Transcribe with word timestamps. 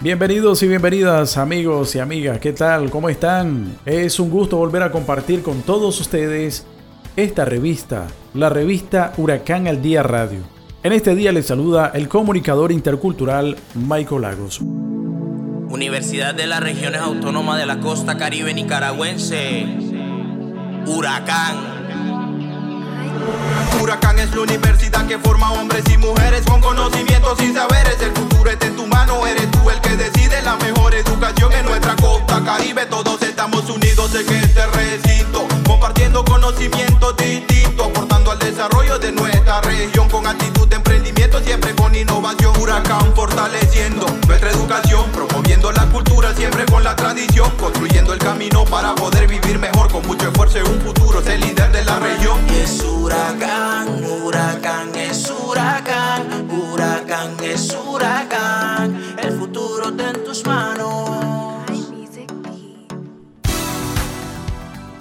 Bienvenidos 0.00 0.62
y 0.62 0.68
bienvenidas 0.68 1.36
amigos 1.38 1.96
y 1.96 1.98
amigas, 1.98 2.38
¿qué 2.38 2.52
tal? 2.52 2.88
¿Cómo 2.88 3.08
están? 3.08 3.78
Es 3.84 4.20
un 4.20 4.30
gusto 4.30 4.56
volver 4.56 4.84
a 4.84 4.92
compartir 4.92 5.42
con 5.42 5.62
todos 5.62 6.00
ustedes 6.00 6.64
esta 7.16 7.44
revista, 7.44 8.06
la 8.32 8.48
revista 8.48 9.12
Huracán 9.16 9.66
al 9.66 9.82
Día 9.82 10.04
Radio. 10.04 10.38
En 10.84 10.92
este 10.92 11.16
día 11.16 11.32
les 11.32 11.46
saluda 11.46 11.90
el 11.92 12.06
comunicador 12.06 12.70
intercultural 12.70 13.56
Michael 13.74 14.22
Lagos. 14.22 14.60
Universidad 14.60 16.32
de 16.32 16.46
las 16.46 16.60
Regiones 16.60 17.00
Autónomas 17.00 17.58
de 17.58 17.66
la 17.66 17.80
Costa 17.80 18.16
Caribe 18.16 18.54
Nicaragüense, 18.54 19.66
Huracán. 20.86 21.56
Huracán 23.80 24.18
es 24.18 24.34
la 24.34 24.40
universidad 24.42 25.06
que 25.06 25.18
forma 25.18 25.52
hombres 25.52 25.84
y 25.92 25.96
mujeres 25.98 26.42
con 26.46 26.60
conocimientos 26.60 27.40
y 27.40 27.52
saberes. 27.52 28.00
El 28.00 28.12
futuro 28.12 28.50
está 28.50 28.66
en 28.66 28.76
tu 28.76 28.86
mano, 28.86 29.26
eres 29.26 29.50
tú 29.50 29.70
el 29.70 29.80
que 29.80 29.96
decide 29.96 30.42
la 30.42 30.56
mejor 30.56 30.94
educación 30.94 31.52
en 31.52 31.66
nuestra 31.66 31.96
costa 31.96 32.42
caribe. 32.44 32.86
Todos 32.86 33.20
estamos 33.22 33.68
unidos 33.70 34.14
en 34.14 34.32
este 34.34 34.66
recinto, 34.66 35.46
compartiendo 35.66 36.24
conocimientos 36.24 37.16
distintos, 37.16 37.86
aportando 37.86 38.30
al 38.30 38.38
desarrollo 38.38 38.98
de 38.98 39.12
nuestra 39.12 39.60
región 39.62 40.08
con 40.08 40.26
actitud 40.26 40.68
de 40.68 40.76
siempre 41.36 41.74
con 41.74 41.94
innovación. 41.94 42.56
Huracán 42.58 43.14
fortaleciendo 43.14 44.06
nuestra 44.26 44.50
educación, 44.50 45.10
promoviendo 45.12 45.70
la 45.72 45.86
cultura, 45.86 46.34
siempre 46.34 46.64
con 46.66 46.82
la 46.82 46.96
tradición, 46.96 47.50
construyendo 47.58 48.12
el 48.12 48.18
camino 48.18 48.64
para 48.64 48.94
poder 48.94 49.28
vivir 49.28 49.58
mejor 49.58 49.90
con 49.92 50.06
mucho 50.06 50.28
esfuerzo 50.28 50.58
en 50.58 50.68
un 50.68 50.80
futuro, 50.80 51.22
ser 51.22 51.40
líder 51.40 51.70
de 51.70 51.84
la 51.84 51.98
región. 51.98 52.38
Y 52.48 52.60
es 52.60 52.82
huracán, 52.82 54.04
huracán 54.04 54.94
es 54.94 55.30
huracán, 55.30 56.50
huracán 56.50 57.36
es 57.42 57.76
huracán, 57.86 59.16
el 59.22 59.32
futuro 59.38 59.90
está 59.90 60.10
en 60.10 60.24
tus 60.24 60.44
manos. 60.46 61.10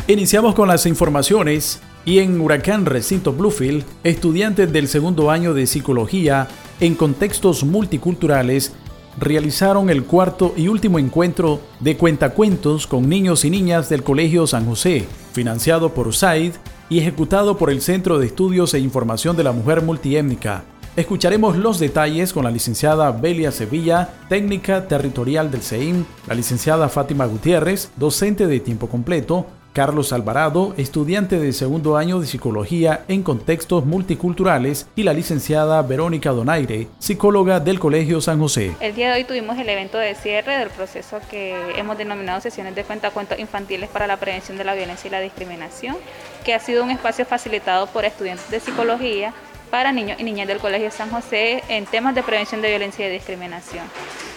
Iniciamos 0.07 0.55
con 0.55 0.67
las 0.67 0.85
informaciones 0.85 1.81
y 2.07 2.19
en 2.19 2.39
Huracán 2.39 2.85
Recinto 2.85 3.33
Bluefield, 3.33 3.83
estudiantes 4.05 4.71
del 4.71 4.87
segundo 4.87 5.29
año 5.29 5.53
de 5.53 5.67
psicología 5.67 6.47
en 6.79 6.95
contextos 6.95 7.65
multiculturales 7.65 8.71
realizaron 9.19 9.89
el 9.89 10.05
cuarto 10.05 10.53
y 10.55 10.69
último 10.69 10.99
encuentro 10.99 11.59
de 11.81 11.97
cuentacuentos 11.97 12.87
con 12.87 13.09
niños 13.09 13.43
y 13.43 13.49
niñas 13.49 13.89
del 13.89 14.03
Colegio 14.03 14.47
San 14.47 14.65
José, 14.65 15.05
financiado 15.33 15.93
por 15.93 16.07
USAID 16.07 16.53
y 16.87 16.99
ejecutado 16.99 17.57
por 17.57 17.69
el 17.69 17.81
Centro 17.81 18.19
de 18.19 18.27
Estudios 18.27 18.73
e 18.73 18.79
Información 18.79 19.35
de 19.35 19.43
la 19.43 19.51
Mujer 19.51 19.81
Multiétnica. 19.81 20.63
Escucharemos 20.95 21.57
los 21.57 21.77
detalles 21.77 22.31
con 22.31 22.45
la 22.45 22.51
licenciada 22.51 23.11
Belia 23.11 23.51
Sevilla, 23.51 24.13
técnica 24.29 24.87
territorial 24.87 25.51
del 25.51 25.61
CEIM, 25.61 26.05
la 26.25 26.35
licenciada 26.35 26.87
Fátima 26.87 27.25
Gutiérrez, 27.25 27.91
docente 27.97 28.47
de 28.47 28.61
tiempo 28.61 28.87
completo, 28.87 29.45
Carlos 29.77 30.11
Alvarado, 30.11 30.73
estudiante 30.75 31.37
de 31.37 31.53
segundo 31.53 31.97
año 31.97 32.19
de 32.19 32.25
psicología 32.25 33.05
en 33.07 33.21
contextos 33.21 33.85
multiculturales, 33.85 34.87
y 34.95 35.03
la 35.03 35.13
licenciada 35.13 35.79
Verónica 35.83 36.31
Donaire, 36.31 36.87
psicóloga 36.97 37.59
del 37.59 37.79
Colegio 37.79 38.19
San 38.19 38.39
José. 38.39 38.75
El 38.79 38.95
día 38.95 39.09
de 39.11 39.19
hoy 39.19 39.23
tuvimos 39.23 39.55
el 39.59 39.69
evento 39.69 39.99
de 39.99 40.15
cierre 40.15 40.57
del 40.57 40.71
proceso 40.71 41.19
que 41.29 41.55
hemos 41.75 41.95
denominado 41.95 42.41
sesiones 42.41 42.73
de 42.73 42.85
cuentacuentos 42.85 43.37
infantiles 43.37 43.87
para 43.87 44.07
la 44.07 44.17
prevención 44.17 44.57
de 44.57 44.63
la 44.63 44.73
violencia 44.73 45.09
y 45.09 45.11
la 45.11 45.19
discriminación, 45.19 45.95
que 46.43 46.55
ha 46.55 46.59
sido 46.59 46.83
un 46.83 46.89
espacio 46.89 47.27
facilitado 47.27 47.85
por 47.85 48.03
estudiantes 48.03 48.49
de 48.49 48.59
psicología 48.59 49.31
para 49.69 49.91
niños 49.91 50.19
y 50.19 50.23
niñas 50.23 50.47
del 50.47 50.57
Colegio 50.57 50.89
San 50.89 51.11
José 51.11 51.63
en 51.69 51.85
temas 51.85 52.15
de 52.15 52.23
prevención 52.23 52.63
de 52.63 52.69
violencia 52.69 53.07
y 53.07 53.11
discriminación. 53.11 53.85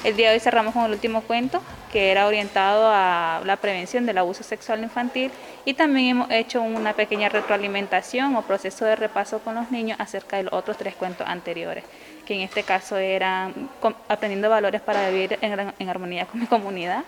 El 0.05 0.17
día 0.17 0.29
de 0.29 0.35
hoy 0.35 0.41
cerramos 0.41 0.75
con 0.75 0.85
el 0.85 0.93
último 0.93 1.23
cuento, 1.23 1.63
que 1.93 2.11
era 2.11 2.27
orientado 2.27 2.89
a 2.89 3.43
la 3.45 3.57
prevención 3.57 4.07
del 4.07 4.19
abuso 4.19 4.43
sexual 4.43 4.83
infantil 4.83 5.31
y 5.65 5.75
también 5.75 6.09
hemos 6.09 6.31
hecho 6.31 6.63
una 6.63 6.93
pequeña 6.95 7.29
retroalimentación 7.29 8.37
o 8.37 8.43
proceso 8.43 8.85
de 8.85 8.97
repaso 8.97 9.41
con 9.41 9.55
los 9.55 9.71
niños 9.71 9.99
acerca 10.01 10.37
de 10.37 10.45
los 10.45 10.53
otros 10.53 10.77
tres 10.77 10.95
cuentos 10.95 11.27
anteriores, 11.27 11.85
que 12.27 12.35
en 12.35 12.41
este 12.43 12.63
caso 12.63 12.97
eran 12.97 13.71
aprendiendo 14.09 14.49
valores 14.49 14.81
para 14.81 15.11
vivir 15.11 15.39
en, 15.41 15.89
armonía 15.89 16.27
con 16.27 16.41
mi 16.41 16.47
comunidad, 16.47 17.05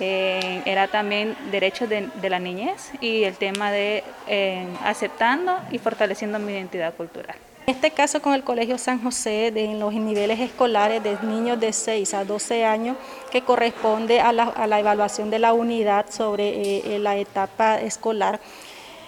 eh, 0.00 0.62
era 0.64 0.88
también 0.88 1.36
derechos 1.52 1.88
de, 1.88 2.10
la 2.28 2.40
niñez 2.40 2.90
y 3.00 3.24
el 3.24 3.36
tema 3.36 3.70
de 3.70 4.02
eh, 4.26 4.66
aceptando 4.82 5.56
y 5.70 5.78
fortaleciendo 5.78 6.38
mi 6.38 6.52
identidad 6.52 6.94
cultural. 6.94 7.36
En 7.66 7.74
este 7.74 7.92
caso 7.92 8.20
con 8.20 8.34
el 8.34 8.44
Colegio 8.44 8.76
San 8.76 9.02
José, 9.02 9.50
de, 9.50 9.64
en 9.64 9.80
los 9.80 9.94
niveles 9.94 10.38
escolares 10.38 11.02
de 11.02 11.16
niños 11.22 11.58
de 11.58 11.72
6 11.72 12.12
a 12.12 12.26
12 12.26 12.62
años, 12.62 12.94
que 13.30 13.40
corresponde 13.40 14.20
a 14.20 14.32
la, 14.34 14.78
evaluación 14.78 15.30
de 15.30 15.38
la 15.38 15.54
unidad 15.54 16.04
sobre 16.10 16.48
eh, 16.48 16.82
eh, 16.84 16.98
la 16.98 17.16
etapa 17.16 17.80
escolar, 17.80 18.38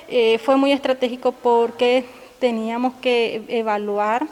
eh, 0.09 0.39
fue 0.39 0.56
muy 0.56 0.72
estratégico 0.72 1.33
porque 1.33 2.06
teníamos 2.39 2.95
que 2.95 3.43
evaluar, 3.49 4.27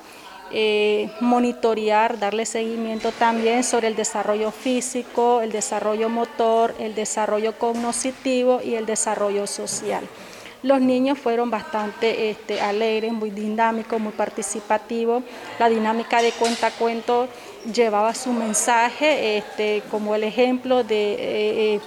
monitorear, 1.20 2.18
darle 2.18 2.46
seguimiento 2.46 3.10
también 3.12 3.64
sobre 3.64 3.88
el 3.88 3.96
desarrollo 3.96 4.52
físico, 4.52 5.40
el 5.42 5.50
desarrollo 5.50 6.08
motor, 6.08 6.74
el 6.78 6.94
desarrollo 6.94 7.58
cognitivo 7.58 8.60
y 8.62 8.76
el 8.76 8.86
desarrollo 8.86 9.46
social. 9.48 10.04
Los 10.64 10.80
niños 10.80 11.18
fueron 11.18 11.50
bastante 11.50 12.30
este, 12.30 12.58
alegres, 12.58 13.12
muy 13.12 13.28
dinámicos, 13.28 14.00
muy 14.00 14.12
participativos. 14.12 15.22
La 15.58 15.68
dinámica 15.68 16.22
de 16.22 16.32
cuenta 16.32 16.70
cuento 16.70 17.28
llevaba 17.70 18.14
su 18.14 18.32
mensaje, 18.32 19.36
este, 19.36 19.82
como 19.90 20.14
el 20.14 20.24
ejemplo 20.24 20.82
de 20.82 21.12
eh, 21.12 21.18
eh, 21.74 21.80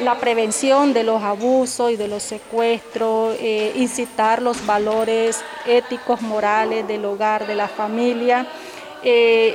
la 0.00 0.16
prevención 0.16 0.92
de 0.92 1.04
los 1.04 1.22
abusos 1.22 1.92
y 1.92 1.96
de 1.96 2.08
los 2.08 2.24
secuestros, 2.24 3.36
eh, 3.38 3.72
incitar 3.76 4.42
los 4.42 4.66
valores 4.66 5.40
éticos, 5.64 6.20
morales 6.20 6.88
del 6.88 7.04
hogar, 7.04 7.46
de 7.46 7.54
la 7.54 7.68
familia. 7.68 8.48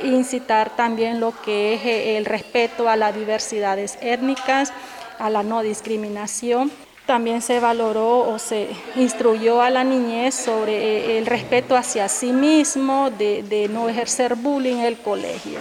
incitar 0.04 0.74
también 0.74 1.20
lo 1.20 1.34
que 1.44 1.74
es 1.74 1.82
el 2.16 2.24
respeto 2.24 2.88
a 2.88 2.96
las 2.96 3.14
diversidades 3.14 3.98
étnicas, 4.00 4.72
a 5.18 5.28
la 5.28 5.42
no 5.42 5.60
discriminación. 5.60 6.72
También 7.06 7.42
se 7.42 7.60
valoró 7.60 8.20
o 8.20 8.38
se 8.38 8.68
instruyó 8.96 9.60
a 9.60 9.68
la 9.68 9.84
niñez 9.84 10.34
sobre 10.34 10.72
eh, 10.72 11.18
el 11.18 11.26
respeto 11.26 11.76
hacia 11.76 12.08
sí 12.08 12.32
mismo, 12.32 13.10
de, 13.10 13.68
no 13.70 13.90
ejercer 13.90 14.36
bullying 14.36 14.76
en 14.76 14.84
el 14.86 14.96
colegio. 14.96 15.60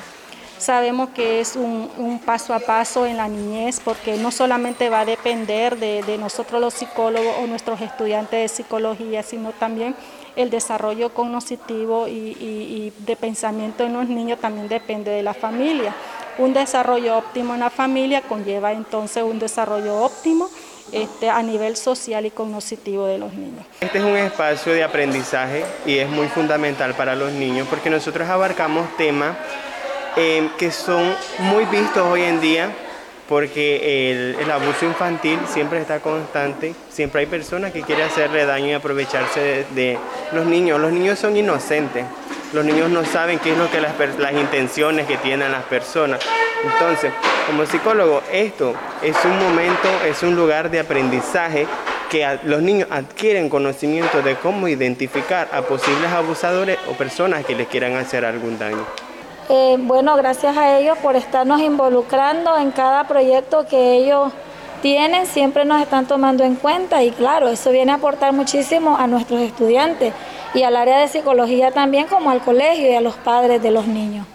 Sabemos 0.58 1.10
que 1.10 1.42
es 1.42 1.58
un, 1.58 2.22
paso 2.26 2.54
a 2.54 2.60
paso 2.60 3.06
en 3.06 3.18
la 3.18 3.28
niñez 3.28 3.82
porque 3.84 4.16
no 4.16 4.32
solamente 4.32 4.90
va 4.90 5.02
a 5.02 5.06
depender 5.06 5.78
de, 5.78 6.18
nosotros 6.18 6.62
los 6.62 6.74
psicólogos 6.76 7.36
o 7.44 7.48
nuestros 7.48 7.82
estudiantes 7.82 8.40
de 8.40 8.48
psicología, 8.48 9.22
sino 9.22 9.52
también 9.52 9.96
el 10.38 10.50
desarrollo 10.50 11.14
cognitivo 11.14 12.08
y 12.08 12.94
de 13.00 13.16
pensamiento 13.18 13.84
en 13.84 13.92
los 13.92 14.08
niños 14.08 14.40
también 14.40 14.70
depende 14.70 15.12
de 15.12 15.24
la 15.24 15.34
familia. 15.34 15.94
Un 16.38 16.54
desarrollo 16.54 17.18
óptimo 17.18 17.54
en 17.54 17.60
la 17.60 17.70
familia 17.70 18.22
conlleva 18.22 18.72
entonces 18.72 19.22
un 19.22 19.38
desarrollo 19.38 20.02
óptimo 20.02 20.50
este, 20.92 21.30
a 21.30 21.42
nivel 21.42 21.76
social 21.76 22.26
y 22.26 22.32
cognitivo 22.32 23.06
de 23.06 23.18
los 23.18 23.34
niños. 23.34 23.66
Este 23.82 23.98
es 23.98 24.04
un 24.04 24.18
espacio 24.18 24.74
de 24.74 24.84
aprendizaje 24.84 25.64
y 25.86 25.98
es 25.98 26.10
muy 26.10 26.28
fundamental 26.28 26.94
para 26.94 27.16
los 27.16 27.32
niños 27.32 27.68
porque 27.70 27.90
nosotros 27.90 28.28
abarcamos 28.30 28.96
temas 28.98 29.36
eh, 30.16 30.50
que 30.58 30.72
son 30.72 31.16
muy 31.40 31.66
vistos 31.66 32.06
hoy 32.06 32.22
en 32.24 32.40
día 32.40 32.72
porque 33.28 34.36
el, 34.40 34.52
abuso 34.52 34.86
infantil 34.86 35.40
siempre 35.52 35.80
está 35.80 36.00
constante, 36.02 36.76
siempre 36.92 37.22
hay 37.22 37.26
personas 37.26 37.72
que 37.72 37.82
quieren 37.82 38.06
hacerle 38.06 38.46
daño 38.46 38.68
y 38.68 38.74
aprovecharse 38.74 39.40
de, 39.40 39.66
de 39.72 39.98
los 40.34 40.46
niños. 40.46 40.80
Los 40.80 40.92
niños 40.92 41.18
son 41.18 41.36
inocentes, 41.36 42.06
los 42.54 42.66
niños 42.66 42.92
no 42.92 43.06
saben 43.06 43.40
qué 43.40 43.54
es 43.54 43.58
lo 43.58 43.72
que 43.72 43.82
las, 43.82 43.94
las 44.20 44.34
intenciones 44.34 45.08
que 45.08 45.18
tienen 45.18 45.52
las 45.52 45.64
personas. 45.64 46.20
Entonces, 46.64 47.12
como 47.48 47.66
psicólogo, 47.66 48.22
esto 48.32 48.74
es 49.02 49.16
un 49.26 49.38
momento, 49.40 49.90
es 50.06 50.24
un 50.24 50.36
lugar 50.36 50.70
de 50.70 50.80
aprendizaje 50.80 51.68
que 52.10 52.40
los 52.44 52.62
niños 52.62 52.88
adquieren 52.92 53.50
conocimiento 53.50 54.22
de 54.22 54.36
cómo 54.36 54.68
identificar 54.68 55.50
a 55.52 55.64
posibles 55.64 56.12
abusadores 56.12 56.78
o 56.90 56.94
personas 56.94 57.46
que 57.46 57.56
les 57.56 57.68
quieran 57.68 57.96
hacer 57.96 58.24
algún 58.24 58.58
daño. 58.60 58.86
Eh, 59.50 59.78
bueno, 59.80 60.16
gracias 60.16 60.56
a 60.56 60.78
ellos 60.78 60.98
por 61.00 61.16
estarnos 61.16 61.60
involucrando 61.60 62.58
en 62.58 62.72
cada 62.72 63.08
proyecto 63.08 63.66
que 63.68 63.98
ellos 63.98 64.32
tienen 64.82 65.26
siempre 65.26 65.66
nos 65.66 65.82
están 65.82 66.06
tomando 66.06 66.44
en 66.44 66.56
cuenta 66.56 67.04
y 67.04 67.12
claro, 67.12 67.50
eso 67.50 67.72
viene 67.72 67.94
a 67.94 67.96
aportar 67.96 68.34
muchísimo 68.34 68.98
a 68.98 69.08
nuestros 69.08 69.42
estudiantes 69.42 70.14
y 70.54 70.64
al 70.64 70.76
área 70.76 71.00
de 71.00 71.08
psicología 71.08 71.72
también 71.72 72.08
como 72.08 72.30
al 72.30 72.42
colegio 72.42 72.90
y 72.90 72.94
a 72.94 73.02
los 73.02 73.16
padres 73.16 73.62
de 73.62 73.72
los 73.72 73.88
niños. 73.88 74.28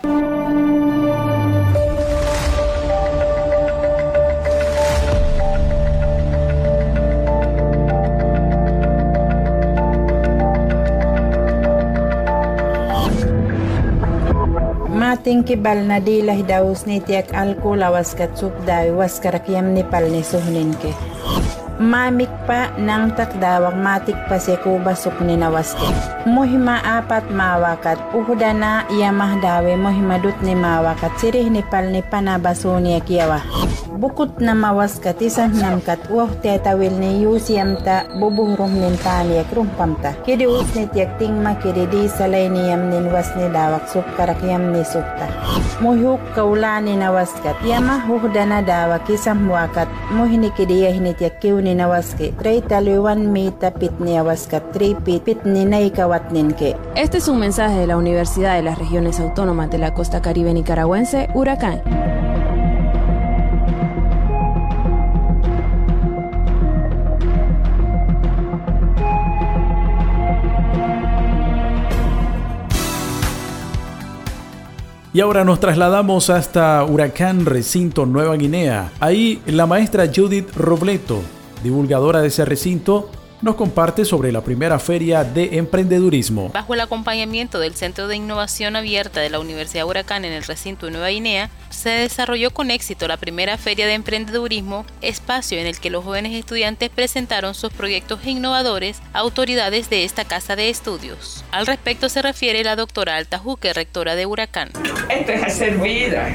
ting 15.28 15.44
kibal 15.44 15.84
na 15.84 16.00
di 16.00 16.24
lah 16.24 16.40
daus 16.40 16.88
ni 16.88 17.04
tiak 17.04 17.36
alko 17.36 17.76
lawas 17.76 18.16
ka 18.16 18.32
tsup 18.32 18.64
dahi 18.64 18.96
was 18.96 19.20
karakyam 19.20 19.76
ni 19.76 19.84
pal 19.84 20.08
ni 20.08 20.24
suhunin. 20.24 20.72
Mamik 21.76 22.32
pa 22.48 22.72
nang 22.80 23.12
tak 23.12 23.36
dawak 23.36 23.76
matik 23.76 24.16
pa 24.24 24.40
si 24.40 24.56
kubasuk 24.56 25.20
ni 25.20 25.36
nawas. 25.36 25.76
Muhima 26.24 26.80
apat 26.80 27.28
mawakat 27.28 28.00
uhudana 28.16 28.88
na 28.88 28.88
iya 28.88 29.12
dawe 29.12 29.72
muhima 29.76 30.16
dut 30.16 30.40
ni 30.40 30.56
mawakat 30.56 31.12
sirih 31.20 31.52
ni 31.52 31.60
pal 31.60 31.92
ni 31.92 32.00
panabasuni 32.00 32.96
akiyawah. 32.96 33.44
Bukut 33.98 34.38
na 34.38 34.54
mawas 34.54 35.02
kat 35.02 35.18
isang 35.18 35.50
namkat 35.58 35.98
uah 36.06 36.30
tetawil 36.38 36.94
ni 37.02 37.26
yusiyam 37.26 37.74
ta 37.82 38.06
bubuhrum 38.14 38.70
nin 38.70 38.94
taniyak 39.02 39.50
rumpamta. 39.50 40.14
Kidi 40.22 40.46
us 40.46 40.70
ni 40.78 40.86
kidi 40.86 41.82
di 41.90 42.06
nin 42.46 43.10
was 43.10 43.26
ni 43.34 43.50
dawak 43.50 43.90
sup 43.90 44.06
karakyam 44.14 44.70
ni 44.70 44.86
supta. 44.86 45.26
Muhuk 45.82 46.22
kaulani 46.38 46.94
nawas 46.94 47.34
kat 47.42 47.58
yama 47.66 47.98
huhdana 48.06 48.62
dawak 48.62 49.02
isang 49.10 49.50
wakat 49.50 49.90
muhini 50.14 50.54
kidi 50.54 50.86
yahini 50.86 51.18
tiyak 51.18 51.42
kiw 51.42 51.58
ni 51.58 51.74
nawas 51.74 52.14
ke. 52.14 52.30
Trey 52.38 52.62
taluan 52.62 53.34
ni 53.34 53.50
awas 54.14 54.46
kat 54.46 54.62
trey 54.70 54.94
pit 54.94 55.26
pit 55.26 55.42
ni 55.42 55.66
naikawat 55.66 56.30
nin 56.30 56.54
ke. 56.54 56.78
Este 56.94 57.18
es 57.18 57.26
un 57.26 57.42
mensaje 57.42 57.74
de 57.82 57.90
la 57.90 57.98
Universidad 57.98 58.54
de 58.54 58.62
las 58.62 58.78
Regiones 58.78 59.18
Autónomas 59.18 59.74
de 59.74 59.78
la 59.78 59.90
Costa 59.90 60.22
Caribe 60.22 60.54
Nicaragüense, 60.54 61.26
Huracán. 61.34 61.82
Y 75.14 75.20
ahora 75.20 75.42
nos 75.42 75.58
trasladamos 75.58 76.28
hasta 76.28 76.84
Huracán 76.84 77.46
Recinto 77.46 78.04
Nueva 78.04 78.36
Guinea. 78.36 78.92
Ahí 79.00 79.40
la 79.46 79.66
maestra 79.66 80.10
Judith 80.14 80.54
Robleto, 80.54 81.22
divulgadora 81.62 82.20
de 82.20 82.28
ese 82.28 82.44
recinto, 82.44 83.10
nos 83.40 83.54
comparte 83.54 84.04
sobre 84.04 84.32
la 84.32 84.42
primera 84.42 84.78
feria 84.78 85.24
de 85.24 85.58
emprendedurismo. 85.58 86.50
Bajo 86.50 86.74
el 86.74 86.80
acompañamiento 86.80 87.58
del 87.58 87.74
Centro 87.74 88.08
de 88.08 88.16
Innovación 88.16 88.76
Abierta 88.76 89.20
de 89.20 89.30
la 89.30 89.40
Universidad 89.40 89.86
Huracán 89.86 90.24
en 90.24 90.32
el 90.32 90.44
recinto 90.44 90.86
de 90.86 90.92
Nueva 90.92 91.08
Guinea, 91.08 91.50
se 91.70 91.90
desarrolló 91.90 92.50
con 92.50 92.70
éxito 92.70 93.06
la 93.06 93.16
primera 93.16 93.56
feria 93.58 93.86
de 93.86 93.94
emprendedurismo, 93.94 94.84
espacio 95.00 95.58
en 95.58 95.66
el 95.66 95.78
que 95.78 95.90
los 95.90 96.04
jóvenes 96.04 96.32
estudiantes 96.32 96.90
presentaron 96.90 97.54
sus 97.54 97.72
proyectos 97.72 98.24
innovadores 98.26 99.00
a 99.12 99.20
autoridades 99.20 99.90
de 99.90 100.04
esta 100.04 100.24
casa 100.24 100.56
de 100.56 100.70
estudios. 100.70 101.44
Al 101.52 101.66
respecto 101.66 102.08
se 102.08 102.22
refiere 102.22 102.64
la 102.64 102.76
doctora 102.76 103.16
Alta 103.16 103.38
Juque, 103.38 103.72
rectora 103.72 104.14
de 104.14 104.26
Huracán. 104.26 104.70
Esto 105.08 105.32
es 105.32 105.42
hacer 105.42 105.78
vida. 105.78 106.34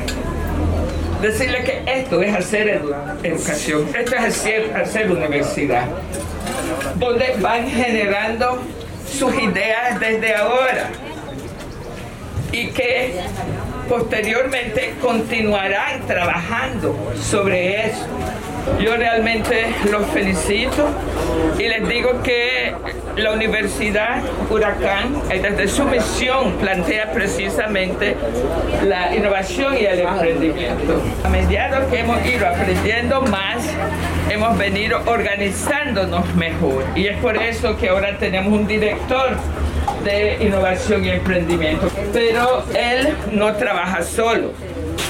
Decirle 1.23 1.63
que 1.63 1.81
esto 1.87 2.21
es 2.21 2.35
hacer 2.35 2.81
educación, 3.23 3.87
esto 3.97 4.13
es 4.13 4.21
hacer, 4.21 4.75
hacer 4.75 5.09
universidad 5.09 5.85
donde 6.95 7.37
van 7.39 7.65
generando 7.69 8.61
sus 9.09 9.33
ideas 9.33 10.01
desde 10.01 10.35
ahora 10.35 10.89
y 12.51 12.67
que 12.67 13.21
posteriormente 13.87 14.95
continuarán 15.01 16.05
trabajando 16.05 16.93
sobre 17.15 17.85
eso. 17.87 18.05
Yo 18.80 18.95
realmente 18.95 19.68
los 19.92 20.06
felicito 20.07 20.88
y 21.60 21.63
les 21.63 21.88
digo 21.88 22.21
que 22.24 22.74
la 23.18 23.31
Universidad 23.31 24.21
Huracán, 24.50 25.21
eh, 25.30 25.39
desde 25.42 25.68
su 25.68 25.83
misión, 25.83 26.54
plantea 26.54 27.12
precisamente 27.12 28.15
la 28.86 29.15
innovación 29.15 29.75
y 29.77 29.86
el 29.86 30.00
emprendimiento. 30.00 31.01
A 31.24 31.30
medida 31.30 31.88
que 31.89 32.00
hemos 32.00 32.25
ido 32.25 32.48
aprendiendo 32.48 33.21
más, 33.24 33.63
hemos 34.30 34.57
venido 34.57 35.00
organizándonos 35.06 36.33
mejor. 36.36 36.86
Y 36.95 37.07
es 37.07 37.18
por 37.18 37.38
eso 37.38 37.77
que 37.77 37.89
ahora 37.89 38.18
tenemos 38.18 38.54
un 38.54 38.65
director 38.65 39.38
de 40.04 40.38
innovación 40.42 41.06
y 41.06 41.10
emprendimiento. 41.10 41.88
Pero 42.12 42.63
él 42.74 43.15
no 43.31 43.54
trabaja 43.54 44.01
solo 44.04 44.51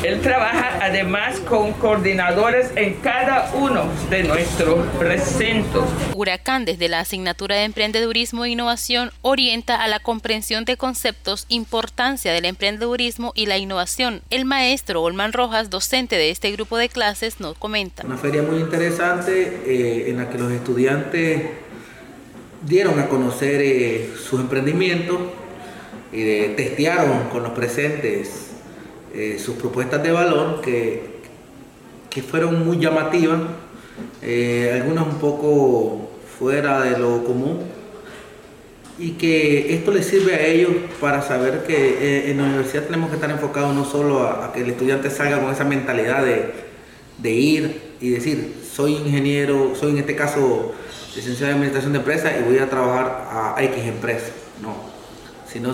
él 0.04 0.22
trabaja 0.22 0.80
además 0.82 1.40
con 1.40 1.74
coordinadores 1.74 2.72
en 2.76 2.96
cada 2.96 3.52
uno 3.54 3.86
de 4.10 4.24
nuestros 4.24 4.86
recintos. 5.00 5.86
Huracán, 6.16 6.66
desde 6.66 6.90
la 6.90 7.00
asignatura 7.00 7.56
de 7.56 7.64
Emprendedurismo 7.64 8.46
e 8.46 8.50
Innovación, 8.50 9.12
orienta 9.22 9.82
a 9.82 9.88
la 9.88 10.00
comprensión 10.00 10.66
de 10.66 10.78
conceptos, 10.78 11.46
importancia 11.50 12.34
del 12.34 12.46
emprendedurismo 12.46 13.32
y 13.36 13.46
la 13.46 13.58
innovación. 13.58 14.22
El 14.30 14.46
maestro 14.46 15.02
Olman 15.02 15.34
Rojas, 15.34 15.70
docente 15.70 16.18
de 16.18 16.32
este 16.32 16.52
grupo 16.52 16.78
de 16.78 16.90
clases, 16.90 17.40
nos 17.40 17.58
comenta. 17.58 18.06
Una 18.06 18.18
feria 18.18 18.42
muy 18.42 18.60
interesante 18.60 19.62
eh, 19.66 20.10
en 20.10 20.18
la 20.18 20.30
que 20.30 20.38
los 20.38 20.52
estudiantes 20.52 21.44
dieron 22.62 23.00
a 23.00 23.08
conocer 23.08 23.62
eh, 23.62 24.10
sus 24.18 24.40
emprendimientos, 24.40 25.20
y 26.14 26.22
eh, 26.22 26.54
testearon 26.56 27.30
con 27.30 27.42
los 27.44 27.54
presentes 27.54 28.53
eh, 29.14 29.38
sus 29.40 29.56
propuestas 29.56 30.02
de 30.02 30.12
valor 30.12 30.62
que, 30.62 31.04
que 32.10 32.22
fueron 32.22 32.66
muy 32.66 32.80
llamativas, 32.80 33.42
eh, 34.22 34.72
algunas 34.74 35.06
un 35.06 35.20
poco 35.20 36.10
fuera 36.40 36.82
de 36.82 36.98
lo 36.98 37.24
común 37.24 37.60
y 38.98 39.12
que 39.12 39.74
esto 39.74 39.92
les 39.92 40.06
sirve 40.06 40.36
a 40.36 40.46
ellos 40.46 40.72
para 41.00 41.22
saber 41.22 41.64
que 41.64 41.76
eh, 41.76 42.32
en 42.32 42.38
la 42.38 42.44
universidad 42.44 42.84
tenemos 42.84 43.10
que 43.10 43.16
estar 43.16 43.30
enfocados 43.30 43.74
no 43.76 43.86
solo 43.86 44.24
a, 44.28 44.52
que 44.54 44.62
el 44.62 44.70
estudiante 44.70 45.10
salga 45.10 45.42
con 45.42 45.52
esa 45.52 45.64
mentalidad 45.64 46.24
de, 46.24 46.52
de, 47.18 47.32
ir 47.32 47.82
y 48.00 48.12
decir, 48.12 48.54
soy 48.72 48.94
ingeniero, 48.94 49.74
soy 49.76 49.92
en 49.92 50.00
este 50.00 50.16
caso 50.16 50.74
licenciado 51.16 51.52
en 51.52 51.58
administración 51.58 51.94
de 51.94 52.00
empresas 52.00 52.34
y 52.40 52.44
voy 52.44 52.60
a 52.60 52.70
trabajar 52.70 53.56
a 53.58 53.64
X 53.64 53.84
empresa. 53.84 54.32
No, 54.62 54.93
sino 55.54 55.72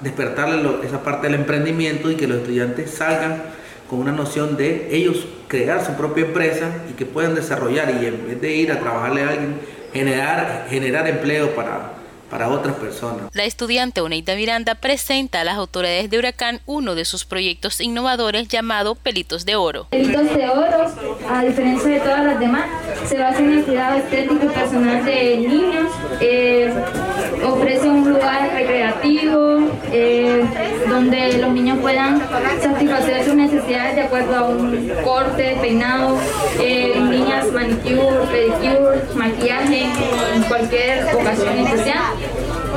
despertarle 0.00 0.84
esa 0.84 1.04
parte 1.04 1.28
del 1.28 1.36
emprendimiento 1.36 2.10
y 2.10 2.16
que 2.16 2.26
los 2.26 2.38
estudiantes 2.38 2.90
salgan 2.90 3.40
con 3.88 4.00
una 4.00 4.10
noción 4.10 4.56
de 4.56 4.88
ellos 4.90 5.24
crear 5.46 5.86
su 5.86 5.92
propia 5.92 6.26
empresa 6.26 6.68
y 6.90 6.94
que 6.94 7.06
puedan 7.06 7.36
desarrollar 7.36 7.94
y 8.02 8.06
en 8.06 8.26
vez 8.26 8.40
de 8.40 8.52
ir 8.52 8.72
a 8.72 8.80
trabajarle 8.80 9.22
a 9.22 9.28
alguien, 9.28 9.60
generar, 9.92 10.66
generar 10.68 11.06
empleo 11.06 11.54
para, 11.54 11.92
para 12.30 12.48
otras 12.48 12.76
personas. 12.76 13.26
La 13.34 13.44
estudiante 13.44 14.00
Oneida 14.00 14.34
Miranda 14.36 14.76
presenta 14.76 15.40
a 15.40 15.44
las 15.44 15.56
autoridades 15.56 16.08
de 16.08 16.18
Huracán 16.18 16.60
uno 16.66 16.94
de 16.94 17.04
sus 17.04 17.24
proyectos 17.24 17.80
innovadores 17.80 18.48
llamado 18.48 18.94
Pelitos 18.94 19.44
de 19.44 19.56
Oro. 19.56 19.88
Pelitos 19.90 20.34
de 20.34 20.48
Oro, 20.48 20.86
a 21.28 21.42
diferencia 21.42 21.90
de 21.90 22.00
todas 22.00 22.24
las 22.24 22.38
demás, 22.38 22.66
se 23.06 23.18
basa 23.18 23.38
en 23.40 23.58
el 23.58 23.64
cuidado 23.64 23.96
estético 23.98 24.46
y 24.46 24.48
personal 24.48 25.04
de 25.04 25.36
niños, 25.38 25.92
eh, 26.20 26.72
ofrece 27.44 27.88
un 27.88 28.08
lugar 28.08 28.50
recreativo 28.52 29.70
eh, 29.92 30.44
donde 30.88 31.38
los 31.38 31.50
niños 31.52 31.78
puedan 31.78 32.20
satisfacer 32.60 33.24
sus 33.24 33.34
necesidades 33.34 33.96
de 33.96 34.02
acuerdo 34.02 34.36
a 34.36 34.48
un 34.48 34.90
corte, 35.02 35.56
peinado, 35.60 36.18
eh, 36.60 36.94
niñas 37.00 37.50
manicure, 37.52 38.26
pedicure, 38.30 39.02
maquillaje 39.14 39.84
en 40.34 40.42
cualquier 40.44 41.04
ocasión 41.14 41.58
especial. 41.58 42.19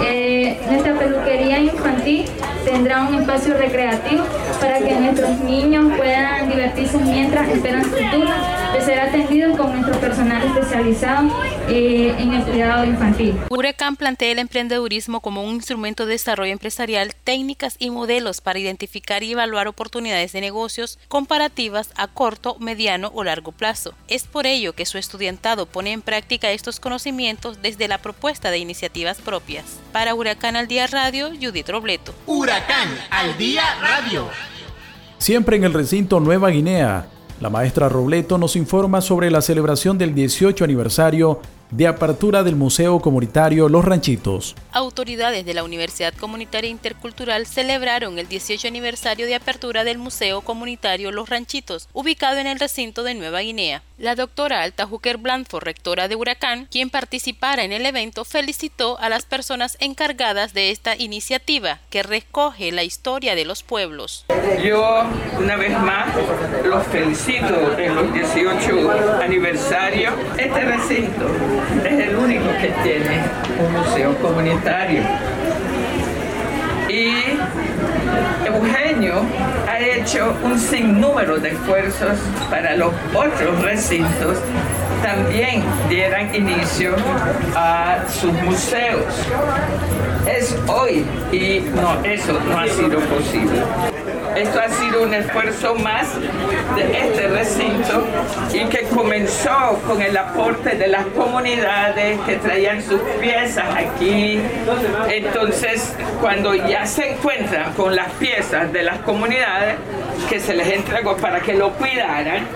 Eh, 0.05 0.59
nuestra 0.69 0.97
peluquería 0.97 1.59
infantil 1.59 2.25
tendrá 2.65 3.03
un 3.03 3.15
espacio 3.15 3.55
recreativo 3.55 4.23
para 4.59 4.79
que 4.79 4.95
nuestros 4.95 5.39
niños 5.39 5.85
puedan 5.97 6.49
divertirse 6.49 6.97
mientras 6.97 7.47
esperan 7.49 7.83
su 7.83 7.97
turno 8.11 8.33
de 8.73 8.81
ser 8.81 8.99
atendidos 8.99 9.55
con 9.55 9.71
nuestro 9.71 9.99
personal 9.99 10.41
especializado 10.41 11.29
eh, 11.69 12.15
en 12.17 12.33
el 12.33 12.43
cuidado 12.43 12.85
infantil. 12.85 13.39
Huracán 13.49 13.95
plantea 13.95 14.31
el 14.31 14.39
emprendedurismo 14.39 15.21
como 15.21 15.43
un 15.43 15.55
instrumento 15.55 16.07
de 16.07 16.13
desarrollo 16.13 16.51
empresarial, 16.51 17.13
técnicas 17.23 17.75
y 17.77 17.91
modelos 17.91 18.41
para 18.41 18.57
identificar 18.57 19.21
y 19.21 19.33
evaluar 19.33 19.67
oportunidades 19.67 20.31
de 20.33 20.41
negocios 20.41 20.97
comparativas 21.07 21.91
a 21.95 22.07
corto, 22.07 22.57
mediano 22.59 23.11
o 23.13 23.23
largo 23.23 23.51
plazo. 23.51 23.93
Es 24.07 24.23
por 24.23 24.47
ello 24.47 24.73
que 24.73 24.87
su 24.87 24.97
estudiantado 24.97 25.67
pone 25.67 25.91
en 25.91 26.01
práctica 26.01 26.49
estos 26.49 26.79
conocimientos 26.79 27.61
desde 27.61 27.87
la 27.87 27.99
propuesta 27.99 28.49
de 28.49 28.57
iniciativas 28.57 29.21
propias. 29.21 29.65
Para 29.91 30.15
Huracán 30.15 30.55
al 30.55 30.67
Día 30.67 30.87
Radio, 30.87 31.29
Judith 31.29 31.69
Robleto. 31.69 32.15
Huracán 32.25 32.89
al 33.11 33.37
Día 33.37 33.63
Radio. 33.81 34.27
Siempre 35.19 35.57
en 35.57 35.63
el 35.63 35.73
recinto 35.73 36.19
Nueva 36.19 36.49
Guinea 36.49 37.12
La 37.43 37.49
maestra 37.49 37.89
Robleto 37.89 38.37
nos 38.37 38.55
informa 38.55 39.01
sobre 39.01 39.29
la 39.29 39.41
celebración 39.41 39.97
del 39.97 40.15
18 40.15 40.63
aniversario 40.63 41.41
de 41.71 41.87
apertura 41.87 42.41
del 42.41 42.55
Museo 42.55 43.01
Comunitario 43.01 43.67
Los 43.67 43.83
Ranchitos. 43.83 44.55
Autoridades 44.71 45.45
de 45.45 45.53
la 45.53 45.65
Universidad 45.65 46.13
Comunitaria 46.13 46.69
Intercultural 46.69 47.45
celebraron 47.45 48.17
el 48.17 48.29
18 48.29 48.65
aniversario 48.69 49.25
de 49.25 49.35
apertura 49.35 49.83
del 49.83 49.97
Museo 49.97 50.39
Comunitario 50.39 51.11
Los 51.11 51.27
Ranchitos, 51.27 51.89
ubicado 51.91 52.37
en 52.37 52.47
el 52.47 52.61
recinto 52.61 53.03
de 53.03 53.13
Nueva 53.13 53.41
Guinea. 53.41 53.83
La 53.99 54.15
doctora 54.15 54.63
Alta 54.63 54.87
Hooker 54.87 55.17
Blandford, 55.17 55.63
rectora 55.63 56.07
de 56.07 56.15
Huracán, 56.15 56.67
quien 56.71 56.89
participara 56.89 57.63
en 57.63 57.71
el 57.71 57.85
evento, 57.85 58.25
felicitó 58.25 58.97
a 58.99 59.07
las 59.07 59.25
personas 59.25 59.77
encargadas 59.79 60.55
de 60.55 60.71
esta 60.71 60.95
iniciativa 60.95 61.79
que 61.91 62.01
recoge 62.01 62.71
la 62.71 62.83
historia 62.83 63.35
de 63.35 63.45
los 63.45 63.61
pueblos. 63.61 64.25
Yo, 64.63 65.03
una 65.37 65.57
vez 65.57 65.77
más, 65.79 66.07
los 66.65 66.87
felicito 66.87 67.77
en 67.77 67.95
los 67.95 68.11
18 68.11 69.21
aniversarios. 69.21 70.15
Este 70.39 70.59
recinto 70.61 71.27
es 71.85 71.93
el 71.93 72.15
único 72.15 72.47
que 72.59 72.73
tiene 72.81 73.21
un 73.59 73.73
museo 73.73 74.17
comunitario. 74.19 75.03
Y 76.89 77.13
Eugenio 78.45 79.25
ha 79.67 79.79
hecho 79.79 80.35
un 80.43 80.59
sinnúmero 80.59 81.37
de 81.37 81.49
esfuerzos 81.49 82.17
para 82.49 82.75
los 82.75 82.93
otros 83.13 83.61
recintos 83.61 84.37
también 85.03 85.61
dieran 85.89 86.33
inicio 86.33 86.95
a 87.55 87.97
sus 88.07 88.31
museos. 88.31 89.03
Es 90.25 90.57
hoy 90.67 91.05
y 91.31 91.59
no, 91.75 92.01
eso 92.05 92.39
no 92.47 92.57
ha 92.57 92.67
sido 92.67 92.99
posible. 93.01 93.61
Esto 94.35 94.59
ha 94.59 94.69
sido 94.69 95.03
un 95.03 95.13
esfuerzo 95.13 95.75
más 95.75 96.07
de 96.75 96.99
este 96.99 97.27
recinto 97.27 98.07
y 98.51 98.65
que 98.65 98.83
comenzó 98.83 99.79
con 99.87 100.01
el 100.01 100.17
aporte 100.17 100.75
de 100.75 100.87
las 100.87 101.05
comunidades 101.07 102.19
que 102.21 102.37
traían 102.37 102.81
sus 102.81 102.99
piezas 103.21 103.65
aquí. 103.75 104.39
Entonces, 105.09 105.95
cuando 106.19 106.55
ya 106.55 106.85
se 106.85 107.11
encuentran 107.11 107.73
con 107.73 107.95
las 107.95 108.09
piezas 108.13 108.73
de 108.73 108.83
las 108.83 108.99
comunidades 108.99 109.75
que 110.29 110.39
se 110.39 110.53
les 110.55 110.67
entregó 110.67 111.15
para 111.17 111.39
que 111.39 111.53
lo 111.53 111.71
cuidaran, 111.73 112.47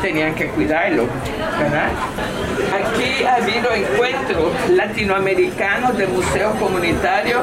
tenían 0.00 0.34
que 0.34 0.46
cuidarlo, 0.48 1.06
¿verdad? 1.58 1.88
Aquí 2.72 3.24
ha 3.24 3.36
habido 3.36 3.72
encuentros 3.72 4.52
latinoamericanos 4.70 5.96
de 5.96 6.06
museos 6.06 6.54
comunitarios, 6.56 7.42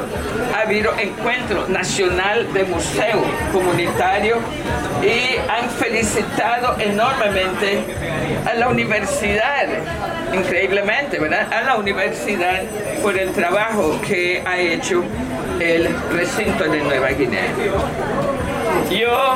ha 0.56 0.60
habido 0.60 0.92
encuentro 0.98 1.68
nacional 1.68 2.52
de 2.52 2.64
museos 2.64 3.22
comunitarios 3.52 4.38
y 5.02 5.36
han 5.48 5.68
felicitado 5.70 6.76
enormemente 6.78 7.84
a 8.46 8.54
la 8.54 8.68
universidad, 8.68 9.66
increíblemente, 10.32 11.18
¿verdad? 11.18 11.52
A 11.52 11.62
la 11.62 11.76
universidad 11.76 12.62
por 13.02 13.16
el 13.16 13.32
trabajo 13.32 14.00
que 14.06 14.42
ha 14.44 14.58
hecho 14.58 15.04
el 15.60 15.88
recinto 16.12 16.64
de 16.64 16.80
Nueva 16.82 17.08
Guinea. 17.08 17.52
Yo 18.90 19.34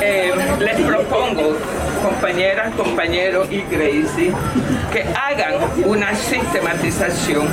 eh, 0.00 0.32
les 0.58 0.76
propongo 0.80 1.56
compañeras, 2.02 2.74
compañeros 2.74 3.48
y 3.50 3.62
Gracie 3.62 4.32
que 4.92 5.04
hagan 5.14 5.54
una 5.84 6.14
sistematización 6.14 7.46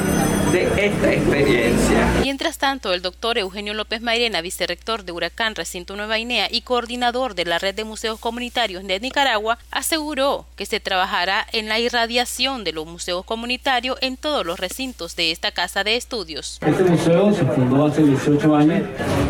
de 0.52 0.86
esta 0.86 1.12
experiencia. 1.12 2.12
Mientras 2.22 2.58
tanto, 2.58 2.94
el 2.94 3.02
doctor 3.02 3.38
Eugenio 3.38 3.74
López 3.74 4.02
Mairena, 4.02 4.42
vicerrector 4.42 5.04
de 5.04 5.12
Huracán 5.12 5.56
Recinto 5.56 5.96
Nueva 5.96 6.18
Guinea 6.18 6.48
y 6.50 6.62
coordinador 6.62 7.36
de 7.36 7.46
la 7.46 7.60
red 7.60 7.76
de 7.76 7.84
museos 7.84 8.20
comunitarios 8.20 8.86
de 8.86 9.00
Nicaragua, 9.00 9.58
aseguró 9.72 10.46
que 10.56 10.66
se 10.66 10.80
trabajará 10.80 11.46
en 11.52 11.70
la 11.70 11.80
irradiación 11.80 12.64
de 12.64 12.74
los 12.74 12.86
museos 12.86 13.26
comunitarios 13.26 13.98
en 14.02 14.18
todos 14.18 14.46
los 14.46 14.60
recintos 14.60 15.16
de 15.16 15.32
esta 15.32 15.52
casa 15.52 15.84
de 15.84 15.96
estudios. 15.96 16.60
Este 16.66 16.84
museo 16.84 17.34
se 17.34 17.46
fundó 17.46 17.86
hace 17.86 18.04
18 18.04 18.56
años. 18.56 18.84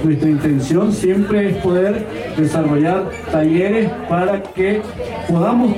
Nuestra 0.04 0.30
intención 0.30 0.94
siempre 0.94 1.50
es 1.50 1.58
poder 1.58 2.36
desarrollar 2.38 3.10
talleres 3.32 3.90
para 4.10 4.42
que 4.42 4.82
podamos 5.28 5.76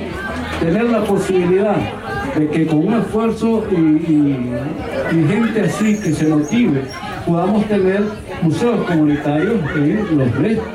tener 0.60 0.84
la 0.84 1.04
posibilidad 1.04 1.99
de 2.38 2.48
que 2.48 2.66
con 2.66 2.86
un 2.86 2.94
esfuerzo 2.94 3.64
y, 3.70 5.16
gente 5.28 5.60
así 5.62 5.96
que 5.98 6.12
se 6.12 6.28
motive, 6.28 6.82
podamos 7.26 7.64
tener 7.66 8.02
museos 8.42 8.86
comunitarios 8.86 9.56
en, 9.74 10.18
los, 10.18 10.28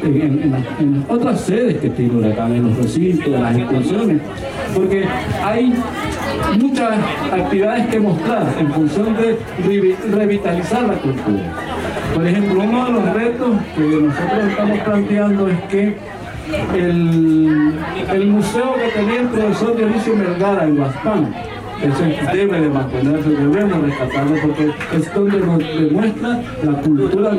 en, 0.03 1.05
otras 1.09 1.41
sedes 1.41 1.77
que 1.77 1.89
tiene 1.89 2.15
Huracán, 2.15 2.53
en 2.53 2.69
los 2.69 2.77
recintos, 2.77 3.27
en 3.27 3.41
las 3.41 3.57
exposiciones, 3.57 4.21
porque 4.73 5.05
hay 5.43 5.73
muchas 6.59 6.97
actividades 7.31 7.87
que 7.87 7.99
mostrar 7.99 8.47
en 8.59 8.71
función 8.71 9.15
de 9.15 9.95
revitalizar 10.11 10.83
la 10.83 10.95
cultura. 10.95 11.53
Por 12.13 12.27
ejemplo, 12.27 12.63
uno 12.63 12.85
de 12.85 12.91
los 12.91 13.13
retos 13.13 13.49
que 13.75 13.81
nosotros 13.81 14.49
estamos 14.49 14.79
planteando 14.79 15.47
es 15.47 15.59
que 15.69 15.95
el, 16.53 18.27
museo 18.27 18.75
que 18.75 18.89
tenía 18.89 19.21
el 19.21 19.29
profesor 19.29 19.75
Dionisio 19.75 20.15
Melgara 20.15 20.65
en 20.65 20.77
Guaspán, 20.77 21.33
eso 21.81 22.03
debe 22.31 22.61
de 22.61 22.69
mantenerse, 22.69 23.29
debemos 23.29 23.81
rescatarlo 23.81 24.41
porque 24.41 24.73
es 24.95 25.13
donde 25.13 25.39
nos 25.39 25.59
demuestra 25.59 26.41
la 26.63 26.81
cultura. 26.81 27.31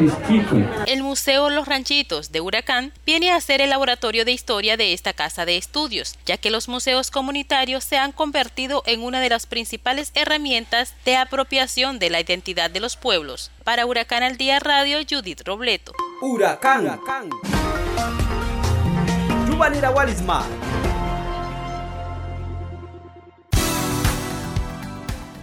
El 0.87 1.03
Museo 1.03 1.49
Los 1.49 1.67
Ranchitos 1.67 2.33
de 2.33 2.41
Huracán 2.41 2.93
viene 3.07 3.31
a 3.31 3.41
ser 3.41 3.61
el 3.61 3.71
laboratorio 3.71 4.25
de 4.25 4.33
historia 4.33 4.77
de 4.77 4.93
esta 4.93 5.15
casa 5.15 5.47
de 5.47 5.57
estudios, 5.57 6.19
ya 6.27 6.37
que 6.37 6.51
los 6.51 6.69
museos 6.69 7.11
comunitarios 7.11 7.85
se 7.85 7.97
han 7.97 8.13
convertido 8.13 8.83
en 8.87 9.03
una 9.03 9.21
de 9.21 9.31
las 9.31 9.47
principales 9.47 10.13
herramientas 10.15 10.95
de 11.05 11.17
apropiación 11.17 11.99
de 11.99 12.11
la 12.11 12.21
identidad 12.21 12.71
de 12.71 12.81
los 12.81 12.97
pueblos. 12.97 13.51
Para 13.65 13.87
Huracán 13.87 14.23
al 14.23 14.37
Día 14.37 14.61
Radio, 14.61 14.99
Judith 15.09 15.43
Robleto. 15.47 15.93
Huracán. 16.21 16.83
Huracán. 16.83 17.31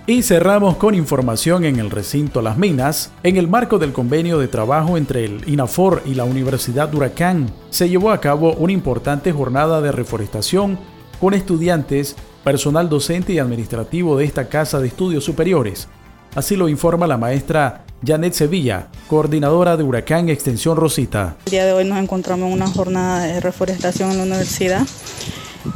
Y 0.05 0.21
cerramos 0.21 0.75
con 0.75 0.95
información 0.95 1.63
en 1.63 1.79
el 1.79 1.89
recinto 1.89 2.41
Las 2.41 2.57
Minas. 2.57 3.11
En 3.23 3.37
el 3.37 3.47
marco 3.47 3.79
del 3.79 3.93
convenio 3.93 4.37
de 4.37 4.49
trabajo 4.49 4.97
entre 4.97 5.23
el 5.23 5.47
INAFOR 5.47 6.01
y 6.05 6.13
la 6.15 6.25
Universidad 6.25 6.89
de 6.89 6.97
Huracán, 6.97 7.51
se 7.69 7.87
llevó 7.87 8.11
a 8.11 8.19
cabo 8.19 8.53
una 8.55 8.73
importante 8.73 9.31
jornada 9.31 9.79
de 9.79 9.93
reforestación 9.93 10.77
con 11.21 11.33
estudiantes, 11.33 12.17
personal 12.43 12.89
docente 12.89 13.31
y 13.31 13.39
administrativo 13.39 14.17
de 14.17 14.25
esta 14.25 14.49
Casa 14.49 14.81
de 14.81 14.87
Estudios 14.87 15.23
Superiores. 15.23 15.87
Así 16.35 16.57
lo 16.57 16.67
informa 16.67 17.07
la 17.07 17.17
maestra 17.17 17.82
Janet 18.05 18.33
Sevilla, 18.33 18.87
coordinadora 19.07 19.77
de 19.77 19.83
Huracán 19.83 20.27
Extensión 20.27 20.75
Rosita. 20.75 21.37
El 21.45 21.51
día 21.51 21.65
de 21.65 21.71
hoy 21.71 21.85
nos 21.85 21.97
encontramos 21.99 22.47
en 22.47 22.53
una 22.53 22.67
jornada 22.67 23.23
de 23.23 23.39
reforestación 23.39 24.11
en 24.11 24.17
la 24.17 24.23
universidad. 24.23 24.85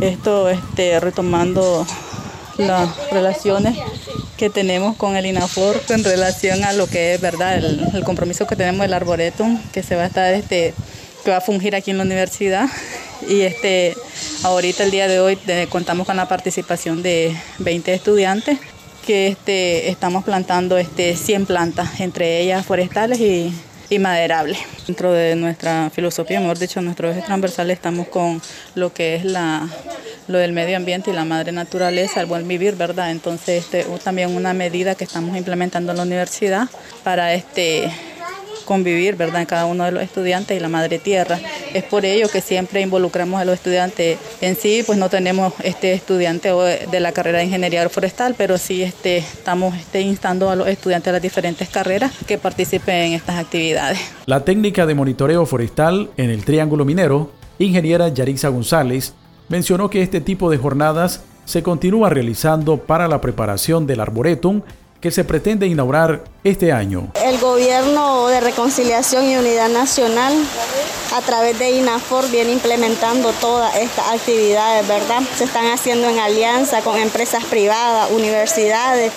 Esto 0.01 0.49
este, 0.49 0.99
retomando 0.99 1.87
las 2.57 2.89
relaciones 3.11 3.77
que 4.35 4.49
tenemos 4.49 4.97
con 4.97 5.15
el 5.15 5.25
INAFOR 5.25 5.81
en 5.89 6.03
relación 6.03 6.63
a 6.65 6.73
lo 6.73 6.87
que 6.87 7.13
es 7.13 7.21
verdad 7.21 7.57
el, 7.57 8.03
compromiso 8.03 8.45
que 8.45 8.55
tenemos 8.55 8.81
del 8.81 8.93
arboretum 8.93 9.59
que 9.71 9.81
se 9.81 9.95
va 9.95 10.03
a 10.03 10.07
estar 10.07 10.33
este 10.33 10.73
que 11.23 11.31
va 11.31 11.37
a 11.37 11.41
fungir 11.41 11.75
aquí 11.75 11.91
en 11.91 11.97
la 11.97 12.03
universidad 12.03 12.67
y 13.27 13.41
este 13.41 13.95
ahorita 14.43 14.83
el 14.83 14.91
día 14.91 15.07
de 15.07 15.19
hoy 15.19 15.37
contamos 15.69 16.05
con 16.05 16.17
la 16.17 16.27
participación 16.27 17.03
de 17.03 17.35
20 17.59 17.93
estudiantes 17.93 18.59
que 19.07 19.27
este, 19.27 19.89
estamos 19.89 20.25
plantando 20.25 20.77
este, 20.77 21.15
100 21.15 21.45
plantas, 21.45 22.01
entre 22.01 22.41
ellas 22.41 22.65
forestales 22.65 23.21
y, 23.21 23.53
maderables. 23.99 24.59
Dentro 24.85 25.13
de 25.13 25.37
nuestra 25.37 25.89
filosofía, 25.89 26.41
mejor 26.41 26.59
dicho, 26.59 26.81
nuestro 26.81 27.09
eje 27.09 27.21
transversal 27.21 27.71
estamos 27.71 28.09
con 28.09 28.41
lo 28.75 28.93
que 28.93 29.15
es 29.15 29.23
la, 29.23 29.65
lo 30.27 30.39
del 30.39 30.51
medio 30.51 30.75
ambiente 30.75 31.09
y 31.09 31.13
la 31.13 31.23
madre 31.23 31.53
naturaleza, 31.53 32.19
el 32.19 32.25
buen 32.25 32.45
vivir, 32.49 32.75
¿verdad? 32.75 33.11
Entonces, 33.11 33.63
este, 33.63 33.85
también 34.03 34.35
una 34.35 34.53
medida 34.53 34.93
que 34.93 35.05
estamos 35.05 35.37
implementando 35.37 35.93
en 35.93 35.97
la 35.99 36.03
universidad 36.03 36.67
para 37.05 37.33
este 37.33 37.89
convivir, 38.65 39.15
¿verdad?, 39.15 39.39
en 39.39 39.47
cada 39.47 39.65
uno 39.65 39.85
de 39.85 39.91
los 39.91 40.03
estudiantes 40.03 40.57
y 40.57 40.59
la 40.59 40.67
madre 40.67 40.99
tierra. 40.99 41.39
Es 41.73 41.83
por 41.83 42.05
ello 42.05 42.27
que 42.29 42.41
siempre 42.41 42.81
involucramos 42.81 43.41
a 43.41 43.45
los 43.45 43.55
estudiantes. 43.55 44.17
En 44.41 44.55
sí, 44.55 44.83
pues 44.85 44.97
no 44.97 45.09
tenemos 45.09 45.53
este 45.63 45.93
estudiante 45.93 46.51
de 46.51 46.99
la 46.99 47.11
carrera 47.11 47.39
de 47.39 47.45
ingeniería 47.45 47.87
forestal, 47.89 48.35
pero 48.37 48.57
sí 48.57 48.83
este, 48.83 49.17
estamos 49.17 49.75
este, 49.75 50.01
instando 50.01 50.49
a 50.49 50.55
los 50.55 50.67
estudiantes 50.67 51.05
de 51.05 51.11
las 51.13 51.21
diferentes 51.21 51.69
carreras 51.69 52.11
que 52.27 52.37
participen 52.37 52.95
en 52.95 53.13
estas 53.13 53.37
actividades. 53.37 53.99
La 54.25 54.43
técnica 54.43 54.85
de 54.85 54.95
monitoreo 54.95 55.45
forestal 55.45 56.09
en 56.17 56.29
el 56.29 56.43
Triángulo 56.43 56.85
Minero, 56.85 57.31
ingeniera 57.59 58.09
Yarixa 58.09 58.49
González, 58.49 59.13
mencionó 59.49 59.89
que 59.89 60.01
este 60.01 60.21
tipo 60.21 60.49
de 60.49 60.57
jornadas 60.57 61.23
se 61.45 61.63
continúa 61.63 62.09
realizando 62.09 62.77
para 62.77 63.07
la 63.07 63.21
preparación 63.21 63.87
del 63.87 64.01
arboretum 64.01 64.61
que 65.01 65.11
se 65.11 65.23
pretende 65.23 65.67
inaugurar 65.67 66.23
este 66.43 66.71
año. 66.71 67.11
El 67.23 67.37
gobierno 67.39 68.27
de 68.27 68.39
reconciliación 68.39 69.25
y 69.25 69.37
unidad 69.37 69.69
nacional 69.69 70.33
a 71.15 71.21
través 71.21 71.57
de 71.59 71.71
INAFOR 71.71 72.29
viene 72.29 72.51
implementando 72.51 73.31
todas 73.33 73.75
estas 73.75 74.11
actividades, 74.11 74.87
¿verdad? 74.87 75.21
Se 75.37 75.43
están 75.43 75.67
haciendo 75.67 76.09
en 76.09 76.19
alianza 76.19 76.81
con 76.81 76.97
empresas 76.97 77.43
privadas, 77.45 78.11
universidades. 78.11 79.11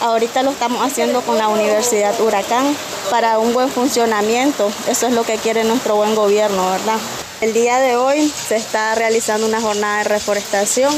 Ahorita 0.00 0.42
lo 0.42 0.50
estamos 0.50 0.84
haciendo 0.84 1.22
con 1.22 1.38
la 1.38 1.48
Universidad 1.48 2.18
Huracán 2.20 2.76
para 3.10 3.38
un 3.38 3.52
buen 3.52 3.68
funcionamiento. 3.68 4.70
Eso 4.88 5.06
es 5.06 5.14
lo 5.14 5.22
que 5.24 5.36
quiere 5.36 5.64
nuestro 5.64 5.96
buen 5.96 6.14
gobierno, 6.14 6.70
¿verdad? 6.70 6.98
El 7.40 7.52
día 7.52 7.78
de 7.78 7.96
hoy 7.96 8.28
se 8.28 8.56
está 8.56 8.94
realizando 8.94 9.46
una 9.46 9.60
jornada 9.60 9.98
de 9.98 10.04
reforestación 10.04 10.94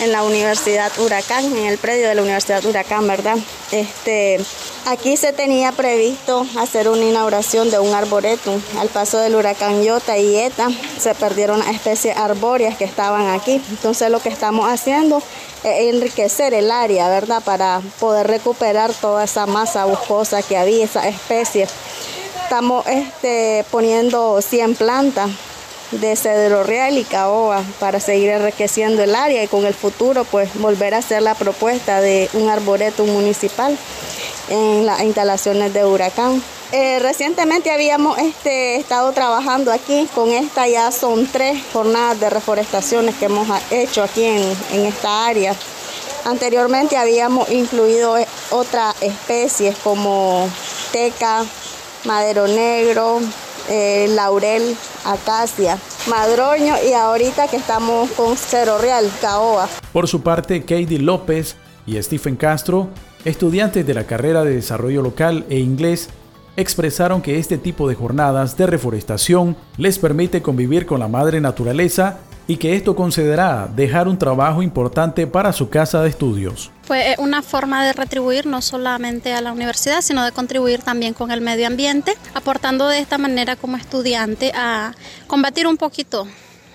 en 0.00 0.12
la 0.12 0.22
Universidad 0.22 0.92
Huracán, 0.98 1.44
en 1.44 1.66
el 1.66 1.78
predio 1.78 2.08
de 2.08 2.14
la 2.14 2.22
Universidad 2.22 2.64
Huracán, 2.64 3.06
¿verdad? 3.06 3.36
Este, 3.70 4.38
aquí 4.84 5.16
se 5.16 5.32
tenía 5.32 5.72
previsto 5.72 6.46
hacer 6.58 6.88
una 6.88 7.04
inauguración 7.04 7.70
de 7.70 7.78
un 7.78 7.94
arboretum. 7.94 8.60
Al 8.78 8.88
paso 8.88 9.18
del 9.18 9.34
huracán 9.34 9.82
Iota 9.82 10.18
y 10.18 10.36
Eta 10.36 10.68
se 10.98 11.14
perdieron 11.14 11.62
especies 11.62 12.16
arbóreas 12.16 12.76
que 12.76 12.84
estaban 12.84 13.28
aquí. 13.28 13.60
Entonces 13.70 14.10
lo 14.10 14.20
que 14.20 14.28
estamos 14.28 14.68
haciendo 14.68 15.22
es 15.64 15.94
enriquecer 15.94 16.52
el 16.54 16.70
área, 16.70 17.08
¿verdad? 17.08 17.42
Para 17.42 17.80
poder 17.98 18.26
recuperar 18.26 18.92
toda 18.92 19.24
esa 19.24 19.46
masa 19.46 19.86
boscosa 19.86 20.42
que 20.42 20.56
había, 20.56 20.84
esa 20.84 21.08
especie. 21.08 21.66
Estamos 22.42 22.86
este, 22.86 23.64
poniendo 23.70 24.40
100 24.40 24.76
plantas 24.76 25.30
de 25.92 26.16
cedro 26.16 26.64
real 26.64 26.98
y 26.98 27.04
caoba 27.04 27.62
para 27.78 28.00
seguir 28.00 28.30
enriqueciendo 28.30 29.02
el 29.02 29.14
área 29.14 29.42
y 29.42 29.48
con 29.48 29.66
el 29.66 29.74
futuro 29.74 30.24
pues 30.24 30.50
volver 30.54 30.94
a 30.94 30.98
hacer 30.98 31.22
la 31.22 31.34
propuesta 31.34 32.00
de 32.00 32.28
un 32.32 32.48
arboreto 32.48 33.04
municipal 33.04 33.76
en 34.48 34.86
las 34.86 35.02
instalaciones 35.02 35.72
de 35.72 35.84
huracán. 35.84 36.42
Eh, 36.72 36.98
recientemente 36.98 37.70
habíamos 37.70 38.18
este, 38.18 38.76
estado 38.76 39.12
trabajando 39.12 39.72
aquí, 39.72 40.08
con 40.14 40.32
esta 40.32 40.66
ya 40.66 40.90
son 40.90 41.26
tres 41.26 41.62
jornadas 41.72 42.18
de 42.18 42.28
reforestaciones 42.28 43.14
que 43.14 43.26
hemos 43.26 43.46
hecho 43.70 44.02
aquí 44.02 44.24
en, 44.24 44.42
en 44.72 44.86
esta 44.86 45.26
área. 45.26 45.54
Anteriormente 46.24 46.96
habíamos 46.96 47.48
incluido 47.50 48.18
eh, 48.18 48.26
otras 48.50 49.00
especies 49.00 49.76
como 49.76 50.50
teca, 50.90 51.44
madero 52.04 52.48
negro, 52.48 53.20
eh, 53.68 54.06
laurel, 54.10 54.76
acacia, 55.12 55.78
madroño 56.08 56.74
y 56.88 56.92
ahorita 56.92 57.48
que 57.48 57.56
estamos 57.56 58.10
con 58.12 58.36
cero 58.36 58.78
real, 58.80 59.10
caoba. 59.20 59.68
Por 59.92 60.08
su 60.08 60.22
parte, 60.22 60.60
Katie 60.60 60.98
López 60.98 61.56
y 61.86 62.02
Stephen 62.02 62.36
Castro, 62.36 62.88
estudiantes 63.24 63.86
de 63.86 63.94
la 63.94 64.04
carrera 64.04 64.44
de 64.44 64.54
desarrollo 64.54 65.02
local 65.02 65.46
e 65.48 65.58
inglés, 65.58 66.08
expresaron 66.56 67.22
que 67.22 67.38
este 67.38 67.58
tipo 67.58 67.88
de 67.88 67.94
jornadas 67.94 68.56
de 68.56 68.66
reforestación 68.66 69.56
les 69.76 69.98
permite 69.98 70.42
convivir 70.42 70.86
con 70.86 71.00
la 71.00 71.08
madre 71.08 71.40
naturaleza 71.40 72.18
y 72.48 72.56
que 72.56 72.76
esto 72.76 72.94
considerará 72.94 73.68
dejar 73.74 74.08
un 74.08 74.18
trabajo 74.18 74.62
importante 74.62 75.26
para 75.26 75.52
su 75.52 75.68
casa 75.68 76.02
de 76.02 76.08
estudios. 76.08 76.70
Fue 76.82 77.16
una 77.18 77.42
forma 77.42 77.84
de 77.84 77.92
retribuir 77.92 78.46
no 78.46 78.62
solamente 78.62 79.32
a 79.32 79.40
la 79.40 79.52
universidad, 79.52 80.00
sino 80.00 80.24
de 80.24 80.32
contribuir 80.32 80.82
también 80.82 81.14
con 81.14 81.30
el 81.30 81.40
medio 81.40 81.66
ambiente, 81.66 82.14
aportando 82.34 82.88
de 82.88 83.00
esta 83.00 83.18
manera 83.18 83.56
como 83.56 83.76
estudiante 83.76 84.52
a 84.54 84.94
combatir 85.26 85.66
un 85.66 85.76
poquito 85.76 86.28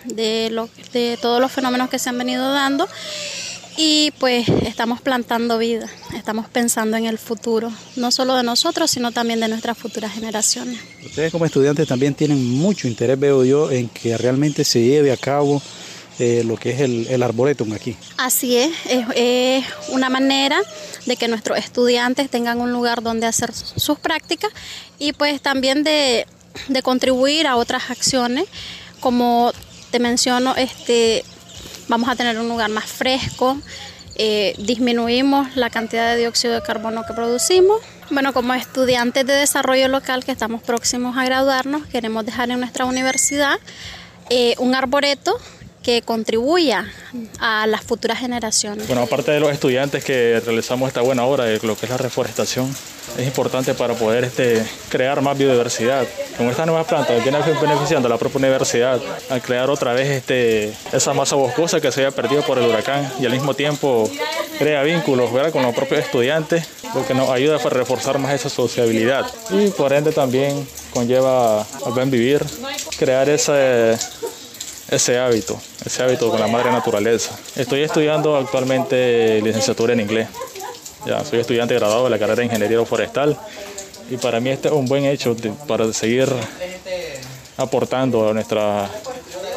de, 0.06 0.50
lo, 0.52 0.68
de 0.94 1.18
todos 1.22 1.40
los 1.40 1.52
fenómenos 1.52 1.90
que 1.90 2.00
se 2.00 2.10
han 2.10 2.18
venido 2.18 2.52
dando 2.52 2.88
y 3.78 4.12
pues 4.20 4.48
estamos 4.50 5.02
plantando 5.02 5.58
vida, 5.58 5.88
estamos 6.16 6.48
pensando 6.50 6.98
en 6.98 7.06
el 7.06 7.18
futuro, 7.18 7.72
no 7.96 8.12
solo 8.12 8.36
de 8.36 8.44
nosotros, 8.44 8.92
sino 8.92 9.12
también 9.12 9.40
de 9.40 9.48
nuestras 9.48 9.78
futuras 9.78 10.14
generaciones. 10.14 10.80
Ustedes 11.06 11.32
como 11.32 11.46
estudiantes 11.46 11.88
también 11.88 12.14
tienen 12.14 12.44
mucho 12.58 12.88
interés, 12.88 13.20
veo 13.20 13.44
yo, 13.44 13.72
en 13.72 13.90
que 13.90 14.18
realmente 14.18 14.64
se 14.64 14.82
lleve 14.82 15.12
a 15.12 15.18
cabo 15.18 15.62
eh, 16.20 16.44
lo 16.46 16.58
que 16.58 16.72
es 16.72 16.82
el, 16.82 17.08
el, 17.10 17.24
arboretum 17.24 17.74
aquí. 17.74 17.96
Así 18.18 18.58
es, 18.58 18.72
es, 19.16 19.66
una 19.90 20.10
manera 20.10 20.60
de 21.06 21.16
que 21.16 21.28
nuestros 21.28 21.58
estudiantes 21.58 22.30
tengan 22.30 22.60
un 22.60 22.72
lugar 22.72 23.02
donde 23.02 23.26
hacer 23.26 23.54
sus 23.54 23.98
prácticas 23.98 24.52
y 25.00 25.14
pues 25.14 25.42
también 25.42 25.84
de, 25.84 26.28
de 26.68 26.82
contribuir 26.84 27.48
a 27.48 27.56
otras 27.56 27.90
acciones, 27.90 28.46
como 29.00 29.52
te 29.90 30.00
menciono, 30.00 30.56
este, 30.56 31.24
vamos 31.92 32.08
a 32.08 32.16
tener 32.16 32.40
un 32.40 32.48
lugar 32.48 32.70
más 32.70 32.86
fresco, 32.86 33.58
eh, 34.16 34.56
disminuimos 34.58 35.58
la 35.58 35.70
cantidad 35.70 36.10
de 36.12 36.20
dióxido 36.20 36.54
de 36.54 36.62
carbono 36.62 37.04
que 37.06 37.14
producimos. 37.14 37.82
Bueno, 38.10 38.32
como 38.32 38.54
estudiantes 38.54 39.26
de 39.26 39.34
desarrollo 39.34 39.90
local 39.90 40.24
que 40.24 40.32
estamos 40.32 40.64
próximos 40.64 41.18
a 41.18 41.26
graduarnos, 41.26 41.86
queremos 41.88 42.26
dejar 42.26 42.50
en 42.50 42.62
nuestra 42.62 42.86
universidad 42.86 43.60
eh, 44.30 44.56
un 44.58 44.74
arboreto 44.74 45.38
que 45.84 46.02
contribuya 46.04 46.86
a 47.40 47.66
las 47.68 47.82
futuras 47.82 48.20
generaciones. 48.20 48.88
Bueno, 48.88 49.02
aparte 49.04 49.32
de 49.32 49.40
los 49.40 49.52
estudiantes 49.52 50.04
que 50.04 50.40
realizamos 50.46 50.88
esta 50.88 51.02
buena 51.02 51.26
obra 51.26 51.46
de 51.46 51.60
lo 51.64 51.76
que 51.76 51.86
es 51.86 51.90
la 51.90 51.98
reforestación, 51.98 52.74
es 53.18 53.26
importante 53.26 53.74
para 53.74 53.96
poder 53.96 54.24
este, 54.24 54.64
crear 54.90 55.22
más 55.22 55.38
biodiversidad. 55.38 56.08
Con 56.38 56.48
estas 56.48 56.66
nuevas 56.66 56.86
plantas 56.86 57.22
viene 57.24 57.40
beneficiando 57.62 58.08
a 58.08 58.10
la 58.10 58.18
propia 58.18 58.40
universidad 58.40 59.00
al 59.30 59.42
crear 59.42 59.70
otra 59.70 59.94
vez 59.94 60.10
este, 60.10 60.74
esa 60.94 61.14
masa 61.14 61.36
boscosa 61.36 61.82
que 61.82 61.92
se 61.92 62.06
había 62.06 62.16
perdido 62.16 62.44
por 62.44 62.58
el 62.58 62.70
huracán 62.70 63.12
y 63.20 63.26
al 63.26 63.32
mismo 63.32 63.54
tiempo 63.54 64.10
crea 64.60 64.84
vínculos 64.84 65.34
¿verdad? 65.34 65.52
con 65.52 65.64
los 65.64 65.74
propios 65.74 66.02
estudiantes, 66.02 66.68
lo 66.94 67.06
que 67.06 67.14
nos 67.14 67.30
ayuda 67.30 67.56
a 67.56 67.70
reforzar 67.70 68.20
más 68.20 68.34
esa 68.34 68.50
sociabilidad 68.50 69.26
y 69.50 69.70
por 69.70 69.94
ende 69.94 70.12
también 70.12 70.68
conlleva 70.94 71.62
al 71.62 71.94
buen 71.94 72.12
vivir, 72.12 72.46
crear 72.98 73.28
ese 73.30 73.98
ese 74.92 75.18
hábito, 75.18 75.60
ese 75.86 76.04
hábito 76.04 76.30
con 76.30 76.40
la 76.40 76.48
madre 76.48 76.70
naturaleza. 76.70 77.32
Estoy 77.56 77.82
estudiando 77.82 78.36
actualmente 78.36 79.42
licenciatura 79.42 79.94
en 79.94 80.02
inglés. 80.02 80.28
Ya, 81.06 81.24
soy 81.24 81.40
estudiante 81.40 81.74
graduado 81.74 82.04
de 82.04 82.10
la 82.12 82.20
carrera 82.20 82.42
de 82.42 82.46
Ingeniería 82.46 82.86
Forestal 82.86 83.38
y 84.10 84.18
para 84.18 84.40
mí 84.42 84.50
este 84.50 84.68
es 84.68 84.74
un 84.74 84.86
buen 84.86 85.06
hecho 85.06 85.36
para 85.66 85.92
seguir 85.94 86.28
aportando 87.58 88.30
a 88.30 88.34
nuestra 88.34 88.86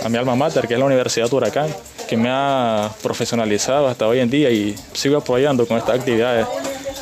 a 0.04 0.08
mi 0.08 0.18
alma 0.18 0.36
mater, 0.36 0.68
que 0.68 0.74
es 0.74 0.80
la 0.80 0.86
Universidad 0.86 1.28
de 1.28 1.36
Huracán, 1.36 1.74
que 2.08 2.16
me 2.16 2.28
ha 2.30 2.90
profesionalizado 3.02 3.88
hasta 3.88 4.06
hoy 4.06 4.20
en 4.20 4.30
día 4.30 4.50
y 4.50 4.76
sigo 4.92 5.16
apoyando 5.16 5.66
con 5.66 5.78
estas 5.78 5.98
actividades 5.98 6.46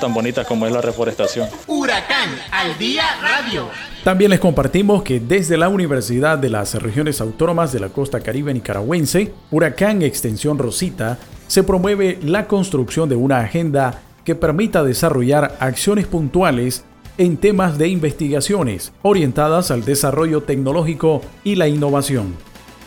tan 0.02 0.12
bonitas 0.12 0.44
como 0.48 0.66
es 0.66 0.72
la 0.72 0.80
reforestación. 0.80 1.48
Huracán 1.68 2.30
al 2.50 2.76
día 2.76 3.04
radio. 3.22 3.68
También 4.02 4.32
les 4.32 4.40
compartimos 4.40 5.04
que 5.04 5.20
desde 5.20 5.56
la 5.56 5.68
Universidad 5.68 6.38
de 6.38 6.50
las 6.50 6.74
Regiones 6.74 7.20
Autónomas 7.20 7.70
de 7.70 7.78
la 7.78 7.88
Costa 7.88 8.18
Caribe 8.18 8.52
Nicaragüense, 8.52 9.32
Huracán 9.52 10.02
Extensión 10.02 10.58
Rosita, 10.58 11.18
se 11.46 11.62
promueve 11.62 12.18
la 12.20 12.48
construcción 12.48 13.08
de 13.08 13.14
una 13.14 13.38
agenda 13.38 14.00
que 14.24 14.34
permita 14.34 14.82
desarrollar 14.82 15.56
acciones 15.60 16.08
puntuales 16.08 16.82
en 17.16 17.36
temas 17.36 17.78
de 17.78 17.86
investigaciones 17.86 18.92
orientadas 19.02 19.70
al 19.70 19.84
desarrollo 19.84 20.42
tecnológico 20.42 21.22
y 21.44 21.54
la 21.54 21.68
innovación. 21.68 22.34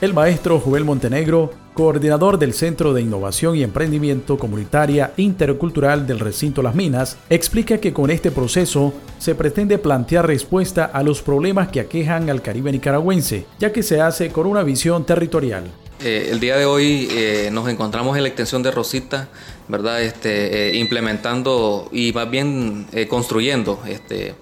El 0.05 0.13
maestro 0.13 0.59
Joel 0.59 0.85
Montenegro, 0.85 1.51
coordinador 1.73 2.37
del 2.37 2.53
Centro 2.53 2.93
de 2.93 3.01
Innovación 3.01 3.55
y 3.55 3.63
Emprendimiento 3.63 4.37
Comunitaria 4.37 5.13
Intercultural 5.17 6.05
del 6.05 6.19
Recinto 6.19 6.61
Las 6.61 6.75
Minas, 6.75 7.17
explica 7.27 7.79
que 7.79 7.91
con 7.91 8.11
este 8.11 8.29
proceso 8.29 8.93
se 9.17 9.33
pretende 9.33 9.79
plantear 9.79 10.27
respuesta 10.27 10.85
a 10.85 11.01
los 11.01 11.23
problemas 11.23 11.69
que 11.69 11.79
aquejan 11.79 12.29
al 12.29 12.43
Caribe 12.43 12.71
nicaragüense, 12.71 13.47
ya 13.57 13.73
que 13.73 13.81
se 13.81 13.99
hace 13.99 14.29
con 14.29 14.45
una 14.45 14.61
visión 14.61 15.07
territorial. 15.07 15.63
Eh, 16.03 16.27
el 16.29 16.39
día 16.39 16.55
de 16.57 16.65
hoy 16.65 17.07
eh, 17.09 17.49
nos 17.51 17.67
encontramos 17.67 18.15
en 18.15 18.21
la 18.21 18.29
extensión 18.29 18.61
de 18.61 18.69
Rosita, 18.69 19.29
¿verdad? 19.67 20.03
Este, 20.03 20.69
eh, 20.69 20.75
implementando 20.75 21.89
y 21.91 22.13
más 22.13 22.29
bien 22.29 22.85
construyendo 23.09 23.81
este, 23.87 24.35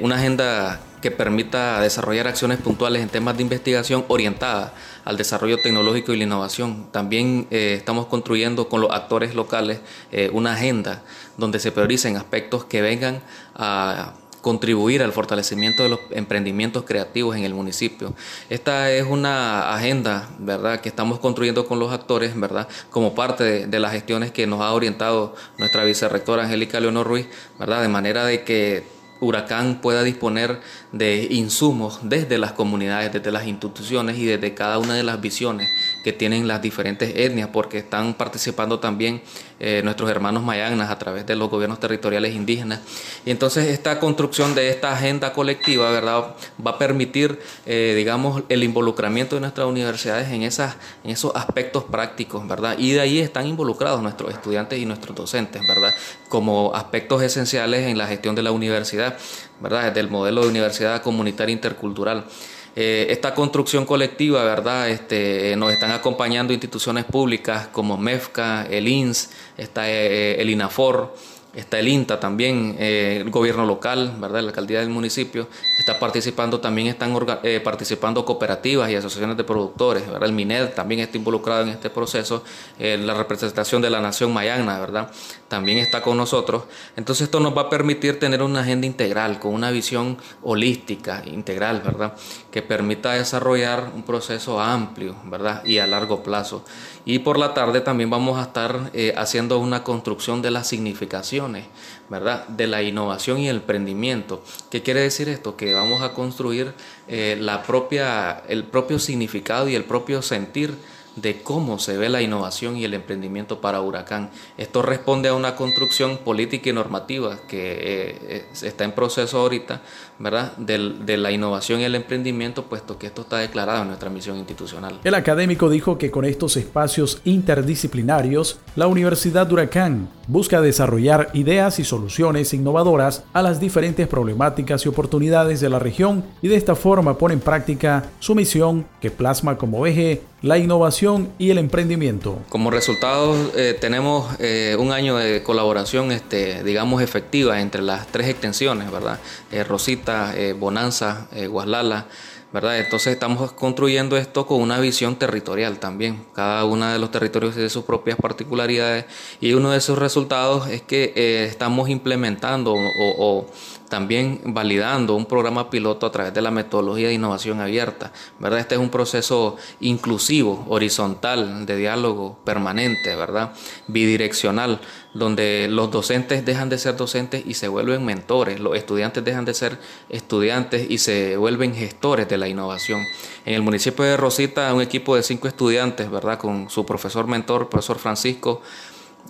una 0.00 0.14
agenda 0.14 0.80
que 1.02 1.10
permita 1.10 1.80
desarrollar 1.80 2.28
acciones 2.28 2.58
puntuales 2.58 3.02
en 3.02 3.08
temas 3.08 3.36
de 3.36 3.42
investigación 3.42 4.04
orientadas 4.08 4.70
al 5.04 5.16
desarrollo 5.16 5.58
tecnológico 5.58 6.12
y 6.12 6.16
la 6.16 6.24
innovación. 6.24 6.88
También 6.92 7.46
eh, 7.50 7.74
estamos 7.78 8.06
construyendo 8.06 8.68
con 8.68 8.80
los 8.80 8.90
actores 8.90 9.34
locales 9.34 9.80
eh, 10.10 10.30
una 10.32 10.54
agenda 10.54 11.02
donde 11.36 11.58
se 11.58 11.72
prioricen 11.72 12.16
aspectos 12.16 12.64
que 12.64 12.82
vengan 12.82 13.22
a 13.54 14.14
contribuir 14.42 15.02
al 15.02 15.12
fortalecimiento 15.12 15.84
de 15.84 15.88
los 15.88 16.00
emprendimientos 16.10 16.82
creativos 16.82 17.36
en 17.36 17.44
el 17.44 17.54
municipio. 17.54 18.12
Esta 18.50 18.90
es 18.90 19.06
una 19.08 19.72
agenda, 19.72 20.28
¿verdad?, 20.38 20.80
que 20.80 20.88
estamos 20.88 21.20
construyendo 21.20 21.64
con 21.66 21.78
los 21.78 21.92
actores, 21.92 22.38
¿verdad?, 22.38 22.68
como 22.90 23.14
parte 23.14 23.66
de, 23.66 23.78
las 23.78 23.92
gestiones 23.92 24.32
que 24.32 24.46
nos 24.46 24.60
ha 24.60 24.72
orientado 24.72 25.34
nuestra 25.58 25.84
vicerrectora 25.84 26.42
Angélica 26.42 26.80
Leonor 26.80 27.06
Ruiz, 27.06 27.28
¿verdad?, 27.58 27.82
de 27.82 27.88
manera 27.88 28.24
de 28.24 28.42
que 28.42 28.84
Huracán 29.22 29.80
pueda 29.80 30.02
disponer 30.02 30.60
de 30.90 31.28
insumos 31.30 32.00
desde 32.02 32.38
las 32.38 32.52
comunidades, 32.52 33.12
desde 33.12 33.30
las 33.30 33.46
instituciones 33.46 34.18
y 34.18 34.26
desde 34.26 34.52
cada 34.52 34.78
una 34.78 34.94
de 34.94 35.04
las 35.04 35.20
visiones 35.20 35.68
que 36.02 36.12
tienen 36.12 36.48
las 36.48 36.60
diferentes 36.60 37.12
etnias, 37.16 37.48
porque 37.52 37.78
están 37.78 38.14
participando 38.14 38.78
también 38.80 39.22
eh, 39.60 39.80
nuestros 39.84 40.10
hermanos 40.10 40.42
mayagnas 40.42 40.90
a 40.90 40.98
través 40.98 41.24
de 41.24 41.36
los 41.36 41.48
gobiernos 41.48 41.78
territoriales 41.78 42.34
indígenas. 42.34 42.80
Y 43.24 43.30
entonces 43.30 43.66
esta 43.66 44.00
construcción 44.00 44.54
de 44.54 44.70
esta 44.70 44.92
agenda 44.92 45.32
colectiva, 45.32 45.90
¿verdad?, 45.90 46.34
va 46.64 46.72
a 46.72 46.78
permitir, 46.78 47.38
eh, 47.66 47.94
digamos, 47.96 48.42
el 48.48 48.64
involucramiento 48.64 49.36
de 49.36 49.40
nuestras 49.40 49.66
universidades 49.66 50.30
en, 50.32 50.42
esas, 50.42 50.76
en 51.04 51.10
esos 51.10 51.32
aspectos 51.36 51.84
prácticos, 51.84 52.46
¿verdad? 52.48 52.76
Y 52.78 52.92
de 52.92 53.00
ahí 53.00 53.18
están 53.20 53.46
involucrados 53.46 54.02
nuestros 54.02 54.32
estudiantes 54.32 54.78
y 54.78 54.86
nuestros 54.86 55.16
docentes, 55.16 55.62
¿verdad? 55.66 55.94
Como 56.28 56.74
aspectos 56.74 57.22
esenciales 57.22 57.86
en 57.86 57.98
la 57.98 58.06
gestión 58.06 58.34
de 58.34 58.42
la 58.42 58.50
universidad, 58.50 59.16
¿verdad? 59.60 59.92
Del 59.92 60.10
modelo 60.10 60.42
de 60.42 60.48
universidad 60.48 61.02
comunitaria 61.02 61.52
intercultural. 61.52 62.24
Eh, 62.74 63.06
esta 63.10 63.34
construcción 63.34 63.84
colectiva, 63.84 64.44
¿verdad? 64.44 64.88
Este, 64.88 65.54
nos 65.56 65.72
están 65.72 65.90
acompañando 65.90 66.52
instituciones 66.52 67.04
públicas 67.04 67.68
como 67.68 67.98
MEFCA, 67.98 68.66
el 68.66 68.88
INS, 68.88 69.30
está 69.58 69.90
eh, 69.90 70.40
el 70.40 70.48
INAFOR, 70.48 71.12
está 71.54 71.78
el 71.78 71.88
INTA 71.88 72.18
también, 72.18 72.76
eh, 72.78 73.18
el 73.20 73.30
gobierno 73.30 73.66
local, 73.66 74.14
¿verdad? 74.18 74.40
la 74.40 74.48
alcaldía 74.48 74.80
del 74.80 74.88
municipio, 74.88 75.48
está 75.78 75.98
participando, 75.98 76.60
también 76.60 76.88
están 76.88 77.14
eh, 77.42 77.60
participando 77.62 78.24
cooperativas 78.24 78.90
y 78.90 78.96
asociaciones 78.96 79.36
de 79.36 79.44
productores, 79.44 80.06
¿verdad? 80.06 80.28
el 80.28 80.32
MINED 80.32 80.70
también 80.70 81.00
está 81.00 81.18
involucrado 81.18 81.62
en 81.62 81.68
este 81.70 81.90
proceso, 81.90 82.42
eh, 82.78 82.96
la 82.96 83.14
representación 83.14 83.82
de 83.82 83.90
la 83.90 84.00
nación 84.00 84.32
mayana, 84.32 84.78
¿verdad? 84.80 85.10
También 85.52 85.76
está 85.76 86.00
con 86.00 86.16
nosotros. 86.16 86.62
Entonces 86.96 87.24
esto 87.24 87.38
nos 87.38 87.54
va 87.54 87.62
a 87.62 87.68
permitir 87.68 88.18
tener 88.18 88.42
una 88.42 88.60
agenda 88.60 88.86
integral, 88.86 89.38
con 89.38 89.52
una 89.52 89.70
visión 89.70 90.16
holística, 90.42 91.22
integral, 91.26 91.82
¿verdad? 91.84 92.14
que 92.50 92.62
permita 92.62 93.12
desarrollar 93.12 93.90
un 93.94 94.02
proceso 94.02 94.58
amplio 94.58 95.14
¿verdad? 95.26 95.62
y 95.62 95.76
a 95.76 95.86
largo 95.86 96.22
plazo. 96.22 96.64
Y 97.04 97.18
por 97.18 97.38
la 97.38 97.52
tarde 97.52 97.82
también 97.82 98.08
vamos 98.08 98.38
a 98.38 98.44
estar 98.44 98.92
eh, 98.94 99.12
haciendo 99.14 99.58
una 99.58 99.84
construcción 99.84 100.40
de 100.40 100.52
las 100.52 100.68
significaciones, 100.68 101.66
¿verdad? 102.08 102.48
De 102.48 102.66
la 102.66 102.80
innovación 102.80 103.38
y 103.38 103.48
el 103.48 103.56
emprendimiento. 103.56 104.42
¿Qué 104.70 104.82
quiere 104.82 105.00
decir 105.00 105.28
esto? 105.28 105.54
Que 105.54 105.74
vamos 105.74 106.00
a 106.00 106.14
construir 106.14 106.72
eh, 107.08 107.36
la 107.38 107.62
propia, 107.62 108.42
el 108.48 108.64
propio 108.64 108.98
significado 108.98 109.68
y 109.68 109.74
el 109.74 109.84
propio 109.84 110.22
sentir 110.22 110.78
de 111.16 111.42
cómo 111.42 111.78
se 111.78 111.96
ve 111.96 112.08
la 112.08 112.22
innovación 112.22 112.76
y 112.76 112.84
el 112.84 112.94
emprendimiento 112.94 113.60
para 113.60 113.80
Huracán. 113.80 114.30
Esto 114.56 114.82
responde 114.82 115.28
a 115.28 115.34
una 115.34 115.56
construcción 115.56 116.18
política 116.18 116.70
y 116.70 116.72
normativa 116.72 117.38
que 117.48 118.16
eh, 118.28 118.46
está 118.62 118.84
en 118.84 118.92
proceso 118.92 119.38
ahorita, 119.40 119.82
¿verdad? 120.18 120.56
de 120.56 121.16
la 121.16 121.30
innovación 121.30 121.80
y 121.80 121.84
el 121.84 121.94
emprendimiento, 121.94 122.64
puesto 122.64 122.98
que 122.98 123.06
esto 123.08 123.22
está 123.22 123.38
declarado 123.38 123.82
en 123.82 123.88
nuestra 123.88 124.10
misión 124.10 124.36
institucional. 124.38 125.00
El 125.04 125.14
académico 125.14 125.68
dijo 125.68 125.98
que 125.98 126.10
con 126.10 126.24
estos 126.24 126.56
espacios 126.56 127.20
interdisciplinarios, 127.24 128.58
la 128.76 128.86
Universidad 128.86 129.46
de 129.46 129.54
Huracán 129.54 130.08
busca 130.32 130.62
desarrollar 130.62 131.28
ideas 131.34 131.78
y 131.78 131.84
soluciones 131.84 132.54
innovadoras 132.54 133.22
a 133.34 133.42
las 133.42 133.60
diferentes 133.60 134.08
problemáticas 134.08 134.86
y 134.86 134.88
oportunidades 134.88 135.60
de 135.60 135.68
la 135.68 135.78
región 135.78 136.24
y 136.40 136.48
de 136.48 136.56
esta 136.56 136.74
forma 136.74 137.18
pone 137.18 137.34
en 137.34 137.40
práctica 137.40 138.10
su 138.18 138.34
misión 138.34 138.86
que 139.02 139.10
plasma 139.10 139.58
como 139.58 139.86
eje 139.86 140.22
la 140.40 140.56
innovación 140.56 141.30
y 141.38 141.50
el 141.50 141.58
emprendimiento. 141.58 142.38
Como 142.48 142.70
resultado 142.70 143.36
eh, 143.54 143.76
tenemos 143.78 144.26
eh, 144.40 144.74
un 144.78 144.90
año 144.90 145.16
de 145.16 145.42
colaboración, 145.42 146.10
este, 146.10 146.64
digamos, 146.64 147.02
efectiva 147.02 147.60
entre 147.60 147.82
las 147.82 148.06
tres 148.08 148.28
extensiones, 148.28 148.90
¿verdad? 148.90 149.20
Eh, 149.52 149.64
Rosita, 149.64 150.34
Bonanza, 150.58 151.28
Guaslala. 151.48 152.06
¿Verdad? 152.52 152.78
Entonces 152.78 153.14
estamos 153.14 153.52
construyendo 153.52 154.16
esto 154.16 154.46
con 154.46 154.60
una 154.60 154.78
visión 154.78 155.16
territorial 155.16 155.78
también. 155.78 156.24
Cada 156.34 156.64
uno 156.64 156.92
de 156.92 156.98
los 156.98 157.10
territorios 157.10 157.54
tiene 157.54 157.70
sus 157.70 157.84
propias 157.84 158.18
particularidades 158.18 159.06
y 159.40 159.54
uno 159.54 159.70
de 159.70 159.78
esos 159.78 159.98
resultados 159.98 160.68
es 160.68 160.82
que 160.82 161.44
estamos 161.46 161.88
implementando 161.88 162.74
o 162.74 163.46
también 163.92 164.40
validando 164.42 165.14
un 165.14 165.26
programa 165.26 165.68
piloto 165.68 166.06
a 166.06 166.10
través 166.10 166.32
de 166.32 166.40
la 166.40 166.50
metodología 166.50 167.08
de 167.08 167.12
innovación 167.12 167.60
abierta. 167.60 168.10
¿verdad? 168.38 168.60
Este 168.60 168.74
es 168.76 168.80
un 168.80 168.88
proceso 168.88 169.58
inclusivo, 169.80 170.64
horizontal, 170.70 171.66
de 171.66 171.76
diálogo 171.76 172.38
permanente, 172.42 173.14
¿verdad? 173.14 173.52
bidireccional, 173.88 174.80
donde 175.12 175.68
los 175.68 175.90
docentes 175.90 176.42
dejan 176.42 176.70
de 176.70 176.78
ser 176.78 176.96
docentes 176.96 177.44
y 177.44 177.52
se 177.52 177.68
vuelven 177.68 178.02
mentores, 178.02 178.60
los 178.60 178.78
estudiantes 178.78 179.22
dejan 179.26 179.44
de 179.44 179.52
ser 179.52 179.78
estudiantes 180.08 180.90
y 180.90 180.96
se 180.96 181.36
vuelven 181.36 181.74
gestores 181.74 182.26
de 182.26 182.38
la 182.38 182.48
innovación. 182.48 183.04
En 183.44 183.52
el 183.52 183.60
municipio 183.60 184.06
de 184.06 184.16
Rosita, 184.16 184.72
un 184.72 184.80
equipo 184.80 185.16
de 185.16 185.22
cinco 185.22 185.48
estudiantes, 185.48 186.10
¿verdad? 186.10 186.38
con 186.38 186.70
su 186.70 186.86
profesor 186.86 187.26
mentor, 187.26 187.68
profesor 187.68 187.98
Francisco, 187.98 188.62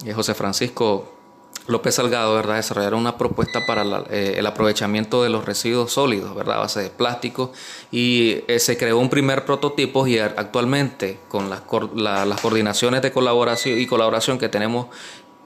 eh, 0.06 0.12
José 0.12 0.34
Francisco 0.34 1.21
López 1.66 1.94
Salgado, 1.94 2.34
¿verdad? 2.34 2.56
Desarrollaron 2.56 3.00
una 3.00 3.16
propuesta 3.16 3.64
para 3.66 3.84
eh, 4.10 4.34
el 4.36 4.46
aprovechamiento 4.46 5.22
de 5.22 5.30
los 5.30 5.44
residuos 5.44 5.92
sólidos, 5.92 6.34
¿verdad? 6.34 6.56
A 6.56 6.60
base 6.60 6.82
de 6.82 6.90
plástico. 6.90 7.52
Y 7.90 8.42
eh, 8.48 8.58
se 8.58 8.76
creó 8.76 8.98
un 8.98 9.08
primer 9.08 9.44
prototipo 9.44 10.06
y 10.06 10.18
actualmente 10.18 11.18
con 11.28 11.50
las, 11.50 11.62
las 11.94 12.40
coordinaciones 12.40 13.02
de 13.02 13.12
colaboración 13.12 13.78
y 13.78 13.86
colaboración 13.86 14.38
que 14.38 14.48
tenemos 14.48 14.86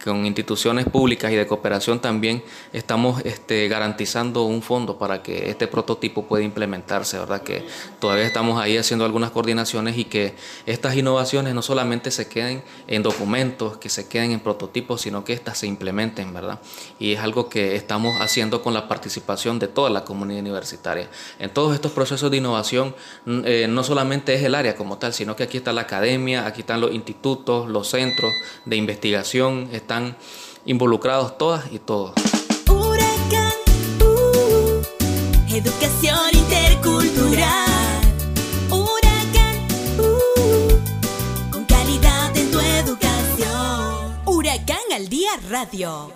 con 0.02 0.26
instituciones 0.26 0.86
públicas 0.86 1.32
y 1.32 1.36
de 1.36 1.46
cooperación 1.46 2.00
también 2.00 2.42
estamos 2.72 3.20
este, 3.24 3.66
garantizando 3.68 4.44
un 4.44 4.62
fondo 4.62 4.98
para 4.98 5.22
que 5.22 5.50
este 5.50 5.66
prototipo 5.66 6.26
pueda 6.26 6.44
implementarse, 6.44 7.18
¿verdad? 7.18 7.42
Que 7.42 7.64
todavía 7.98 8.24
estamos 8.24 8.60
ahí 8.60 8.76
haciendo 8.76 9.04
algunas 9.04 9.30
coordinaciones 9.30 9.98
y 9.98 10.04
que 10.04 10.34
estas 10.66 10.96
innovaciones 10.96 11.54
no 11.54 11.62
solamente 11.62 12.10
se 12.10 12.28
queden 12.28 12.62
en 12.86 13.02
documentos, 13.02 13.78
que 13.78 13.88
se 13.88 14.06
queden 14.06 14.32
en 14.32 14.40
prototipos, 14.40 15.00
sino 15.00 15.24
que 15.24 15.32
estas 15.32 15.58
se 15.58 15.66
implementen, 15.66 16.32
¿verdad? 16.32 16.60
Y 16.98 17.12
es 17.12 17.20
algo 17.20 17.48
que 17.48 17.74
estamos 17.76 18.20
haciendo 18.20 18.62
con 18.62 18.74
la 18.74 18.88
participación 18.88 19.58
de 19.58 19.68
toda 19.68 19.90
la 19.90 20.04
comunidad 20.04 20.40
universitaria. 20.40 21.08
En 21.38 21.50
todos 21.50 21.74
estos 21.74 21.92
procesos 21.92 22.30
de 22.30 22.36
innovación 22.36 22.94
eh, 23.26 23.66
no 23.68 23.82
solamente 23.82 24.34
es 24.34 24.42
el 24.42 24.54
área 24.54 24.76
como 24.76 24.98
tal, 24.98 25.12
sino 25.12 25.36
que 25.36 25.42
aquí 25.42 25.56
está 25.56 25.72
la 25.72 25.82
academia, 25.82 26.46
aquí 26.46 26.60
están 26.60 26.80
los 26.80 26.92
institutos, 26.92 27.68
los 27.68 27.88
centros 27.88 28.32
de 28.64 28.76
investigación, 28.76 29.68
están 29.86 30.16
involucrados 30.64 31.38
todas 31.38 31.64
y 31.70 31.78
todos. 31.78 32.10
Huracán, 32.68 33.52
uh, 34.00 35.54
educación 35.54 36.18
intercultural. 36.32 38.00
Huracán, 38.68 39.56
uh, 40.00 41.52
con 41.52 41.64
calidad 41.66 42.36
en 42.36 42.50
tu 42.50 42.58
educación. 42.58 44.18
Huracán 44.26 44.76
al 44.92 45.08
día 45.08 45.30
radio. 45.48 46.10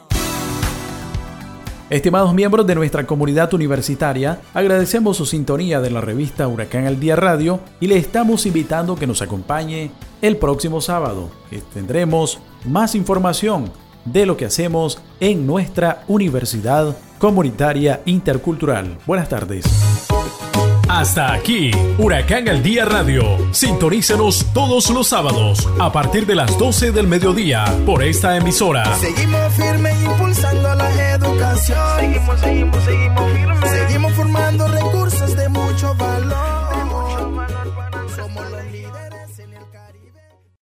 Estimados 1.88 2.34
miembros 2.34 2.66
de 2.66 2.74
nuestra 2.74 3.06
comunidad 3.06 3.54
universitaria, 3.54 4.40
agradecemos 4.52 5.16
su 5.16 5.26
sintonía 5.26 5.80
de 5.80 5.90
la 5.90 6.00
revista 6.00 6.48
Huracán 6.48 6.86
al 6.86 6.98
Día 6.98 7.14
Radio 7.14 7.60
y 7.78 7.86
le 7.86 7.98
estamos 7.98 8.46
invitando 8.46 8.96
que 8.96 9.06
nos 9.06 9.22
acompañe 9.22 9.92
el 10.22 10.36
próximo 10.38 10.80
sábado, 10.80 11.30
que 11.50 11.58
tendremos 11.58 12.40
más 12.64 12.94
información 12.94 13.72
de 14.04 14.26
lo 14.26 14.36
que 14.36 14.46
hacemos 14.46 15.00
en 15.20 15.46
nuestra 15.46 16.04
Universidad 16.08 16.96
Comunitaria 17.18 18.00
Intercultural. 18.06 18.98
Buenas 19.06 19.28
tardes. 19.28 19.64
Hasta 20.88 21.32
aquí, 21.32 21.70
Huracán 21.98 22.48
al 22.48 22.64
Día 22.64 22.84
Radio. 22.84 23.22
Sintonícenos 23.52 24.44
todos 24.52 24.90
los 24.90 25.06
sábados 25.06 25.68
a 25.78 25.92
partir 25.92 26.26
de 26.26 26.34
las 26.34 26.58
12 26.58 26.90
del 26.90 27.06
mediodía 27.06 27.64
por 27.86 28.02
esta 28.02 28.36
emisora. 28.36 28.96
Seguimos 28.96 29.54
firme 29.54 29.92
impulsando 30.02 30.74
la 30.74 31.12
educación. 31.12 31.78
Seguimos, 32.00 32.40
seguimos, 32.40 32.84
seguimos 32.84 33.32
firmes. 33.32 33.70
Seguimos 33.70 34.12
formando 34.14 34.66
recursos 34.66 35.36
de 35.36 35.48
valor. 35.48 35.69